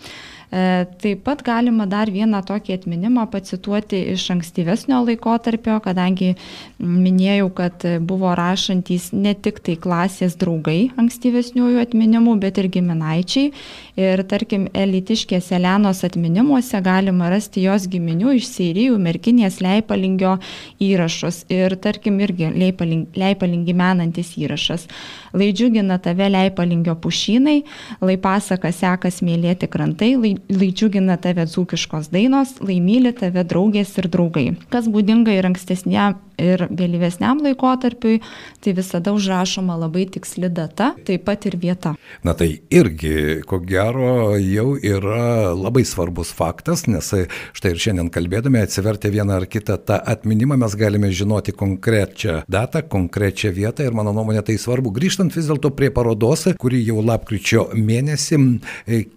E, 0.53 0.85
taip 1.01 1.23
pat 1.25 1.39
galima 1.41 1.87
dar 1.89 2.11
vieną 2.13 2.43
tokį 2.45 2.75
atminimą 2.75 3.23
pacituoti 3.33 3.97
iš 4.13 4.27
ankstyvesnio 4.35 4.99
laikotarpio, 5.07 5.79
kadangi 5.81 6.35
minėjau, 6.77 7.47
kad 7.57 7.85
buvo 8.05 8.35
rašantys 8.37 9.07
ne 9.17 9.33
tik 9.33 9.63
tai 9.65 9.73
klasės 9.81 10.35
draugai 10.37 10.91
ankstyvesniųjų 11.01 11.81
atminimų, 11.81 12.35
bet 12.43 12.61
ir 12.61 12.69
giminaičiai. 12.75 13.49
Ir 13.97 14.21
tarkim, 14.29 14.67
elitiškės 14.77 15.49
Elenos 15.57 16.03
atminimuose 16.05 16.83
galima 16.85 17.31
rasti 17.33 17.65
jos 17.65 17.89
giminių 17.89 18.37
iš 18.37 18.51
Seirijų, 18.51 19.01
Merkinės, 19.01 19.57
Leipalingio 19.61 20.35
įrašus. 20.81 21.43
Ir 21.53 21.77
tarkim, 21.81 22.21
irgi 22.21 22.51
Leipalingį 22.53 23.77
menantis 23.77 24.35
įrašas. 24.37 24.85
Lai 25.33 25.49
džiugina 25.49 25.97
tave 26.01 26.29
Leipalingio 26.29 26.93
pušynai, 27.01 27.59
lai 28.05 28.17
pasaka 28.21 28.69
sekas 28.73 29.23
mėlėti 29.25 29.69
krantai, 29.69 30.13
lai 30.51 30.71
džiugina 30.71 31.17
tave 31.21 31.45
dzūkiškos 31.47 32.09
dainos, 32.13 32.57
lai 32.63 32.79
myli 32.83 33.13
tave 33.15 33.45
draugės 33.47 33.93
ir 34.01 34.09
draugai. 34.11 34.47
Kas 34.73 34.89
būdinga 34.91 35.35
ir 35.35 35.47
ankstesniam 35.49 36.19
ir 36.43 36.65
vėlyvesniam 36.69 37.41
laikotarpiui, 37.43 38.19
tai 38.63 38.73
visada 38.77 39.13
užrašoma 39.15 39.77
labai 39.79 40.05
tiksli 40.11 40.49
data, 40.53 40.91
taip 41.07 41.25
pat 41.27 41.47
ir 41.49 41.57
vieta. 41.61 41.93
Na 42.25 42.35
tai 42.37 42.49
irgi, 42.73 43.41
ko 43.47 43.59
gero, 43.63 44.35
jau 44.39 44.73
yra 44.77 45.53
labai 45.55 45.85
svarbus 45.87 46.33
faktas, 46.35 46.85
nes 46.89 47.11
štai 47.55 47.73
ir 47.73 47.81
šiandien 47.85 48.11
kalbėdami 48.13 48.63
atsivertę 48.63 49.11
vieną 49.13 49.39
ar 49.39 49.47
kitą 49.49 49.77
tą 49.87 49.99
atminimą 50.13 50.57
mes 50.61 50.75
galime 50.79 51.11
žinoti 51.13 51.55
konkrečią 51.55 52.41
datą, 52.51 52.83
konkrečią 52.89 53.53
vietą 53.55 53.87
ir 53.87 53.95
mano 53.95 54.13
nuomonė 54.15 54.43
tai 54.47 54.57
svarbu. 54.61 54.93
Grįžtant 54.95 55.35
vis 55.35 55.49
dėlto 55.49 55.73
prie 55.77 55.91
parodos, 55.93 56.47
kuri 56.59 56.81
jau 56.83 57.03
lapkričio 57.03 57.69
mėnesį, 57.77 58.41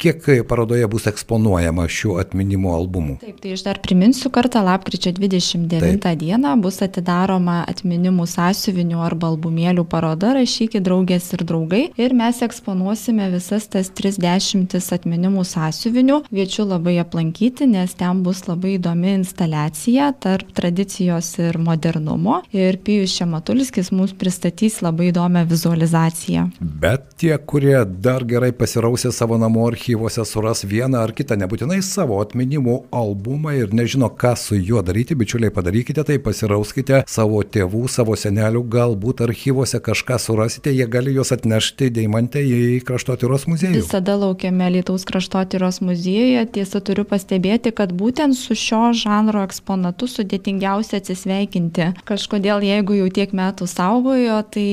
kiek 0.01 0.31
parodoje 0.49 0.87
bus 0.91 1.09
eksponuojama 1.11 1.87
šių 1.91 2.19
atminimo 2.23 2.75
albumų? 2.77 3.19
Taip, 3.25 3.41
tai 3.43 3.55
aš 3.57 3.67
dar 3.67 3.81
priminsiu 3.85 4.31
kartą, 4.35 4.63
lapkričio 4.67 5.15
29 5.17 6.03
Taip. 6.05 6.21
dieną 6.21 6.57
bus 6.63 6.83
atidaryta 6.85 7.16
atidaroma 7.17 7.65
atminimų 7.67 8.27
sąsiuvinių 8.29 9.01
arba 9.01 9.31
albumėlių 9.33 9.85
paroda 9.89 10.35
Rašykit 10.37 10.85
draugės 10.85 11.33
ir 11.33 11.45
draugai 11.49 11.83
ir 11.97 12.15
mes 12.15 12.43
eksponuosime 12.45 13.31
visas 13.33 13.67
tas 13.73 13.89
30 13.91 14.77
atminimų 14.93 15.45
sąsiuvinių. 15.45 16.23
Kviečiu 16.29 16.67
labai 16.69 16.99
aplankyti, 17.01 17.67
nes 17.67 17.95
ten 17.97 18.23
bus 18.23 18.45
labai 18.47 18.77
įdomi 18.77 19.15
instaliacija 19.17 20.13
tarp 20.21 20.53
tradicijos 20.57 21.33
ir 21.41 21.59
modernumo 21.59 22.43
ir 22.53 22.79
Pijus 22.85 23.17
Šematulskis 23.17 23.91
mums 23.93 24.13
pristatys 24.13 24.83
labai 24.85 25.11
įdomią 25.13 25.47
vizualizaciją. 25.49 26.51
Bet 26.61 27.17
tie, 27.21 27.33
kurie 27.39 27.79
dar 27.87 28.27
gerai 28.29 28.53
pasirausė 28.53 29.13
savo 29.13 29.39
namų 29.41 29.67
archyvose, 29.71 30.25
suras 30.29 30.65
vieną 30.67 31.01
ar 31.07 31.15
kitą, 31.17 31.39
nebūtinai 31.41 31.81
savo 31.85 32.21
atminimų 32.21 32.83
albumą 32.95 33.57
ir 33.57 33.73
nežino, 33.75 34.11
ką 34.13 34.37
su 34.37 34.59
juo 34.59 34.83
daryti, 34.85 35.17
bičiuliai, 35.17 35.55
padarykite 35.55 36.05
tai, 36.07 36.19
pasirauskite 36.23 36.96
turite 36.97 37.13
savo 37.13 37.43
tėvų, 37.43 37.89
savo 37.89 38.17
senelių, 38.17 38.63
galbūt 38.71 39.23
archyvose 39.27 39.81
kažką 39.81 40.19
surasite, 40.19 40.73
jie 40.73 40.87
gali 40.87 41.15
juos 41.15 41.33
atnešti 41.33 41.91
Deimantę 41.91 42.41
į 42.41 42.81
kraštotyros 42.87 43.47
muziejų. 43.47 43.83
Visada 43.83 44.17
laukiame 44.17 44.71
Lietuvos 44.71 45.05
kraštotyros 45.05 45.81
muziejuje. 45.81 46.47
Tiesa, 46.53 46.81
turiu 46.81 47.05
pastebėti, 47.05 47.73
kad 47.73 47.93
būtent 47.93 48.37
su 48.37 48.55
šio 48.55 48.93
žanro 48.95 49.45
eksponatu 49.45 50.09
sudėtingiausia 50.09 51.01
atsisveikinti. 51.01 51.93
Kažkodėl, 52.07 52.65
jeigu 52.65 52.97
jau 53.01 53.09
tiek 53.11 53.33
metų 53.37 53.69
saugojo, 53.71 54.41
tai 54.51 54.67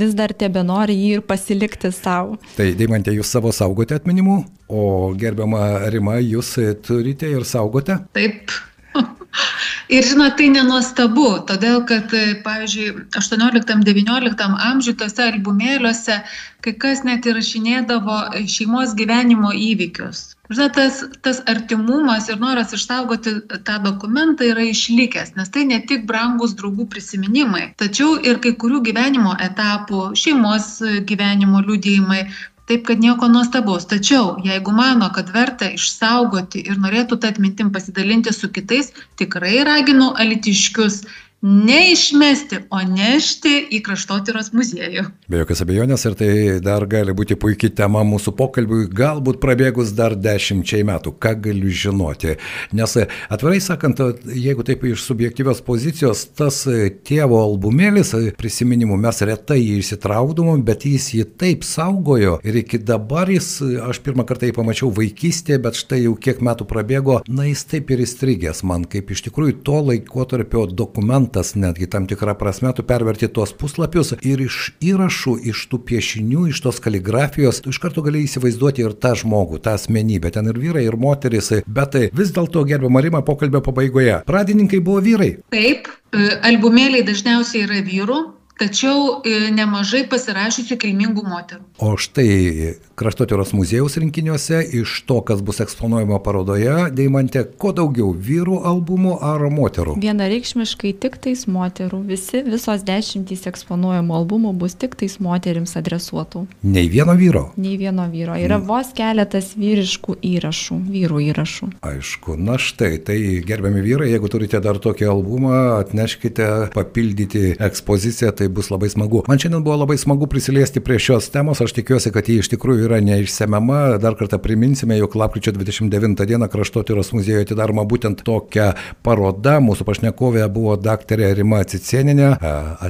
vis 0.00 0.14
dar 0.14 0.32
tebe 0.32 0.64
nori 0.66 0.96
jį 0.98 1.12
ir 1.18 1.26
pasilikti 1.26 1.92
savo. 1.94 2.38
Tai 2.56 2.70
Deimantė, 2.76 3.14
jūs 3.16 3.30
savo 3.30 3.52
saugote 3.54 3.96
atminimų, 3.98 4.42
o 4.70 4.82
gerbiama 5.18 5.86
Rima, 5.90 6.18
jūs 6.20 6.56
turite 6.86 7.30
ir 7.30 7.46
saugote? 7.48 8.00
Taip. 8.16 8.50
Ir 9.90 10.06
žinot, 10.06 10.36
tai 10.38 10.46
nenuostabu, 10.54 11.24
todėl 11.48 11.80
kad, 11.88 12.12
pavyzdžiui, 12.44 13.08
18-19 13.18 14.44
amžiuje 14.68 14.98
tose 15.00 15.24
albumėliuose 15.32 16.20
kai 16.64 16.74
kas 16.82 17.00
net 17.06 17.26
įrašinėdavo 17.28 18.18
šeimos 18.50 18.92
gyvenimo 18.98 19.50
įvykius. 19.56 20.36
Žinot, 20.50 20.74
tas, 20.74 21.00
tas 21.22 21.38
artimumas 21.50 22.26
ir 22.30 22.40
noras 22.42 22.74
išsaugoti 22.74 23.36
tą 23.66 23.76
dokumentą 23.84 24.48
yra 24.50 24.64
išlikęs, 24.66 25.36
nes 25.38 25.52
tai 25.54 25.62
ne 25.68 25.78
tik 25.86 26.06
brangus 26.10 26.56
draugų 26.58 26.88
prisiminimai, 26.90 27.68
tačiau 27.80 28.16
ir 28.26 28.40
kai 28.42 28.56
kurių 28.62 28.82
gyvenimo 28.88 29.36
etapų, 29.46 30.08
šeimos 30.18 30.72
gyvenimo 31.06 31.62
liūdėjimai, 31.68 32.24
taip 32.70 32.86
kad 32.86 33.00
nieko 33.02 33.28
nuostabaus. 33.28 33.88
Tačiau 33.90 34.36
jeigu 34.46 34.72
mano 34.72 35.10
kad 35.14 35.32
verta 35.34 35.70
išsaugoti 35.74 36.62
ir 36.70 36.78
norėtų 36.78 37.18
ta 37.18 37.32
atmintim 37.34 37.72
pasidalinti 37.74 38.34
su 38.36 38.50
kitais 38.54 38.92
tikrai 39.18 39.56
raginu 39.66 40.12
alytiškius 40.24 41.02
neišmesti, 41.40 42.58
o 42.68 42.80
nešti 42.84 43.52
į 43.72 43.80
kraštotyros 43.84 44.50
muziejų. 44.52 45.06
Be 45.30 45.40
jokios 45.40 45.62
abejonės 45.64 46.02
ir 46.04 46.16
tai 46.20 46.32
dar 46.60 46.84
gali 46.90 47.14
būti 47.16 47.36
puikiai 47.40 47.72
tema 47.72 48.02
mūsų 48.04 48.34
pokalbiui, 48.36 48.88
galbūt 48.92 49.40
prabėgus 49.40 49.94
dar 49.96 50.16
dešimčiai 50.20 50.84
metų, 50.84 51.14
ką 51.16 51.32
galiu 51.46 51.72
žinoti. 51.72 52.36
Nes 52.76 52.96
atvirai 53.32 53.60
sakant, 53.64 54.02
jeigu 54.28 54.66
taip 54.68 54.84
iš 54.84 55.06
subjektyvios 55.06 55.62
pozicijos, 55.64 56.26
tas 56.36 56.60
tėvo 57.08 57.40
albumėlis 57.46 58.12
prisiminimų 58.36 59.00
mes 59.00 59.22
retai 59.24 59.62
jį 59.62 59.80
įsitraukdavom, 59.80 60.60
bet 60.66 60.84
jis 60.90 61.08
jį 61.16 61.26
taip 61.40 61.64
saugojo 61.64 62.36
ir 62.44 62.60
iki 62.60 62.82
dabar 62.84 63.32
jis, 63.32 63.48
aš 63.88 64.02
pirmą 64.04 64.28
kartą 64.28 64.50
jį 64.50 64.58
pamačiau 64.60 64.92
vaikystėje, 64.92 65.62
bet 65.64 65.80
štai 65.80 66.02
jau 66.04 66.14
kiek 66.20 66.44
metų 66.44 66.68
prabėgo, 66.68 67.22
na 67.32 67.48
jis 67.48 67.64
taip 67.72 67.96
ir 67.96 68.04
įstrigęs 68.04 68.60
man, 68.68 68.84
kaip 68.84 69.08
iš 69.08 69.24
tikrųjų 69.30 69.60
to 69.64 69.80
laikotarpio 69.88 70.68
dokumentas 70.68 71.29
dokumentas 71.30 71.54
netgi 71.54 71.86
tam 71.86 72.06
tikrą 72.06 72.34
prasme, 72.34 72.72
tu 72.74 72.82
perverti 72.82 73.28
tuos 73.28 73.52
puslapius 73.52 74.14
ir 74.22 74.40
iš 74.40 74.72
įrašų, 74.82 75.38
iš 75.50 75.68
tų 75.70 75.78
piešinių, 75.86 76.48
iš 76.50 76.60
tos 76.60 76.80
kaligrafijos, 76.80 77.62
tu 77.62 77.70
iš 77.70 77.78
karto 77.78 78.02
gali 78.02 78.24
įsivaizduoti 78.24 78.82
ir 78.82 78.92
tą 78.94 79.14
žmogų, 79.14 79.60
tą 79.62 79.74
asmenybę, 79.78 80.30
ten 80.30 80.48
ir 80.50 80.58
vyrai, 80.58 80.84
ir 80.86 80.96
moteris, 80.96 81.52
bet 81.66 81.92
tai 81.92 82.10
vis 82.12 82.32
dėlto 82.32 82.64
gerbiamą 82.64 83.00
Rimą 83.00 83.22
pokalbio 83.24 83.60
pabaigoje. 83.60 84.22
Pradininkai 84.26 84.80
buvo 84.80 85.00
vyrai. 85.00 85.38
Taip, 85.50 85.88
e, 86.12 86.36
albumėliai 86.50 87.06
dažniausiai 87.06 87.64
yra 87.66 87.80
vyrų, 87.86 88.20
tačiau 88.60 89.20
e, 89.24 89.48
nemažai 89.56 90.04
pasirašysiu 90.10 90.76
kilmingų 90.80 91.24
moterų. 91.24 91.64
O 91.80 91.94
štai 92.00 92.76
kraštotyros 93.00 93.54
muziejaus 93.56 93.96
rinkiniuose 94.00 94.60
iš 94.76 94.98
to, 95.08 95.20
kas 95.24 95.40
bus 95.44 95.62
eksponuojama 95.64 96.18
parodoje, 96.24 96.90
Deimantė, 96.92 97.46
kuo 97.60 97.72
daugiau 97.76 98.10
vyrų 98.12 98.58
albumų 98.68 99.16
ar 99.24 99.46
moterų? 99.52 99.96
Vienareikšmiškai 100.02 100.92
tik 101.00 101.16
tais 101.24 101.46
moterų. 101.48 102.02
Visi, 102.10 102.42
visos 102.44 102.84
dešimtys 102.84 103.46
eksponuojamų 103.48 104.18
albumų 104.18 104.52
bus 104.60 104.76
tik 104.76 104.98
tais 105.00 105.16
moterims 105.24 105.72
adresuotų. 105.80 106.44
Nei 106.68 106.90
vieno 106.92 107.16
vyro? 107.16 107.46
Nei 107.56 107.78
vieno 107.80 108.04
vyro. 108.12 108.36
Yra 108.36 108.60
mm. 108.60 108.68
vos 108.68 108.92
keletas 108.96 109.54
vyriškų 109.56 110.18
įrašų, 110.34 110.78
vyrų 110.92 111.24
įrašų. 111.30 111.70
Aišku, 111.88 112.36
na 112.36 112.58
štai, 112.60 112.98
tai 113.06 113.16
gerbiami 113.46 113.80
vyrai, 113.86 114.10
jeigu 114.12 114.28
turite 114.32 114.60
dar 114.60 114.80
tokį 114.82 115.08
albumą, 115.14 115.56
atneškite 115.78 116.50
papildyti 116.76 117.54
ekspoziciją, 117.56 118.34
tai 118.36 118.49
bus 118.54 118.70
labai 118.72 118.90
smagu. 118.92 119.22
Man 119.28 119.38
šiandien 119.40 119.64
buvo 119.66 119.76
labai 119.82 119.96
smagu 120.00 120.28
prisiliesti 120.30 120.82
prie 120.84 120.98
šios 121.02 121.30
temos, 121.34 121.60
aš 121.60 121.74
tikiuosi, 121.76 122.12
kad 122.14 122.28
ji 122.28 122.40
iš 122.42 122.50
tikrųjų 122.54 122.88
yra 122.88 123.00
neišsemiama. 123.04 123.80
Dar 124.02 124.18
kartą 124.18 124.40
priminsime, 124.42 124.98
jog 124.98 125.16
lapkričio 125.20 125.54
29 125.56 126.26
dieną 126.26 126.50
kraštotyros 126.52 127.12
muziejuje 127.16 127.48
atidaroma 127.48 127.86
būtent 127.88 128.24
tokia 128.26 128.72
paroda. 129.06 129.58
Mūsų 129.64 129.86
pašnekovė 129.88 130.48
buvo 130.52 130.76
daktarė 130.80 131.32
Rima 131.38 131.62
Cicieninė, 131.64 132.34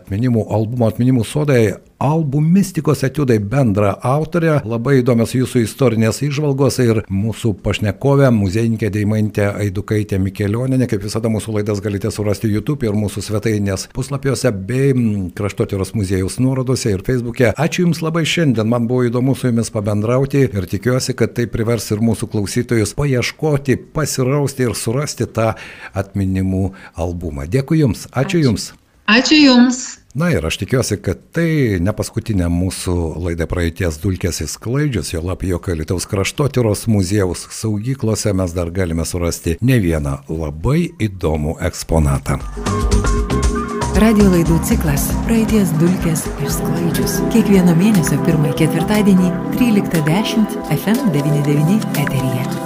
atminimų 0.01 0.49
albumo 0.51 0.91
atminimų 0.91 1.27
sodai 1.29 1.63
albumistikos 2.01 3.05
etiudai 3.07 3.39
bendra 3.39 3.93
autorė. 4.03 4.57
Labai 4.67 5.01
įdomios 5.01 5.35
jūsų 5.37 5.63
istorinės 5.67 6.23
išvalgos 6.25 6.81
ir 6.83 7.03
mūsų 7.13 7.53
pašnekovė, 7.65 8.31
muziejininkė 8.35 8.91
Deimantė 8.95 9.51
Aidukaitė 9.51 10.19
Mikelioninė. 10.23 10.89
Kaip 10.91 11.05
visada 11.05 11.31
mūsų 11.33 11.59
laidas 11.59 11.83
galite 11.85 12.11
surasti 12.11 12.51
YouTube 12.51 12.89
ir 12.89 12.97
mūsų 12.97 13.25
svetainės 13.29 13.87
puslapiuose 13.95 14.51
bei 14.51 14.95
kraštotyros 15.37 15.95
muziejaus 15.95 16.41
nuorodose 16.43 16.95
ir 16.97 17.05
Facebook'e. 17.07 17.53
Ačiū 17.55 17.87
Jums 17.87 18.03
labai 18.05 18.25
šiandien, 18.29 18.69
man 18.69 18.89
buvo 18.91 19.07
įdomu 19.09 19.37
su 19.37 19.49
Jumis 19.49 19.71
pabendrauti 19.73 20.45
ir 20.49 20.69
tikiuosi, 20.71 21.15
kad 21.17 21.37
tai 21.37 21.47
privers 21.51 21.89
ir 21.95 22.03
mūsų 22.05 22.29
klausytojus 22.33 22.97
paieškoti, 22.99 23.79
pasirausti 23.95 24.69
ir 24.69 24.77
surasti 24.79 25.29
tą 25.29 25.53
atminimų 25.97 26.71
albumą. 26.97 27.49
Dėkui 27.51 27.85
Jums, 27.85 28.09
ačiū, 28.11 28.41
ačiū. 28.41 28.45
Jums. 28.51 28.73
Ačiū 29.11 29.43
Jums. 29.45 30.00
Na 30.15 30.31
ir 30.35 30.47
aš 30.47 30.57
tikiuosi, 30.59 30.97
kad 30.99 31.21
tai 31.31 31.79
ne 31.79 31.93
paskutinė 31.95 32.49
mūsų 32.51 32.95
laida 33.23 33.47
praeities 33.47 34.01
dulkės 34.03 34.41
įsklaidžius, 34.43 35.13
jo 35.15 35.23
lab 35.23 35.45
jo 35.47 35.61
Kalitaus 35.63 36.09
kraštotyros 36.11 36.89
muziejaus 36.91 37.45
saugyklose 37.55 38.33
mes 38.35 38.55
dar 38.57 38.73
galime 38.75 39.07
surasti 39.07 39.55
ne 39.63 39.79
vieną 39.79 40.17
labai 40.27 40.89
įdomų 40.99 41.61
eksponatą. 41.71 42.41
Radio 44.03 44.31
laidų 44.33 44.57
ciklas 44.67 45.05
Praeities 45.29 45.71
dulkės 45.79 46.25
išsklaidžius. 46.43 47.19
Kiekvieno 47.35 47.77
mėnesio 47.79 48.19
pirmąjį 48.27 48.57
ketvirtadienį 48.65 49.31
13.10 49.61 50.59
FM99 50.81 52.03
eteryje. 52.03 52.60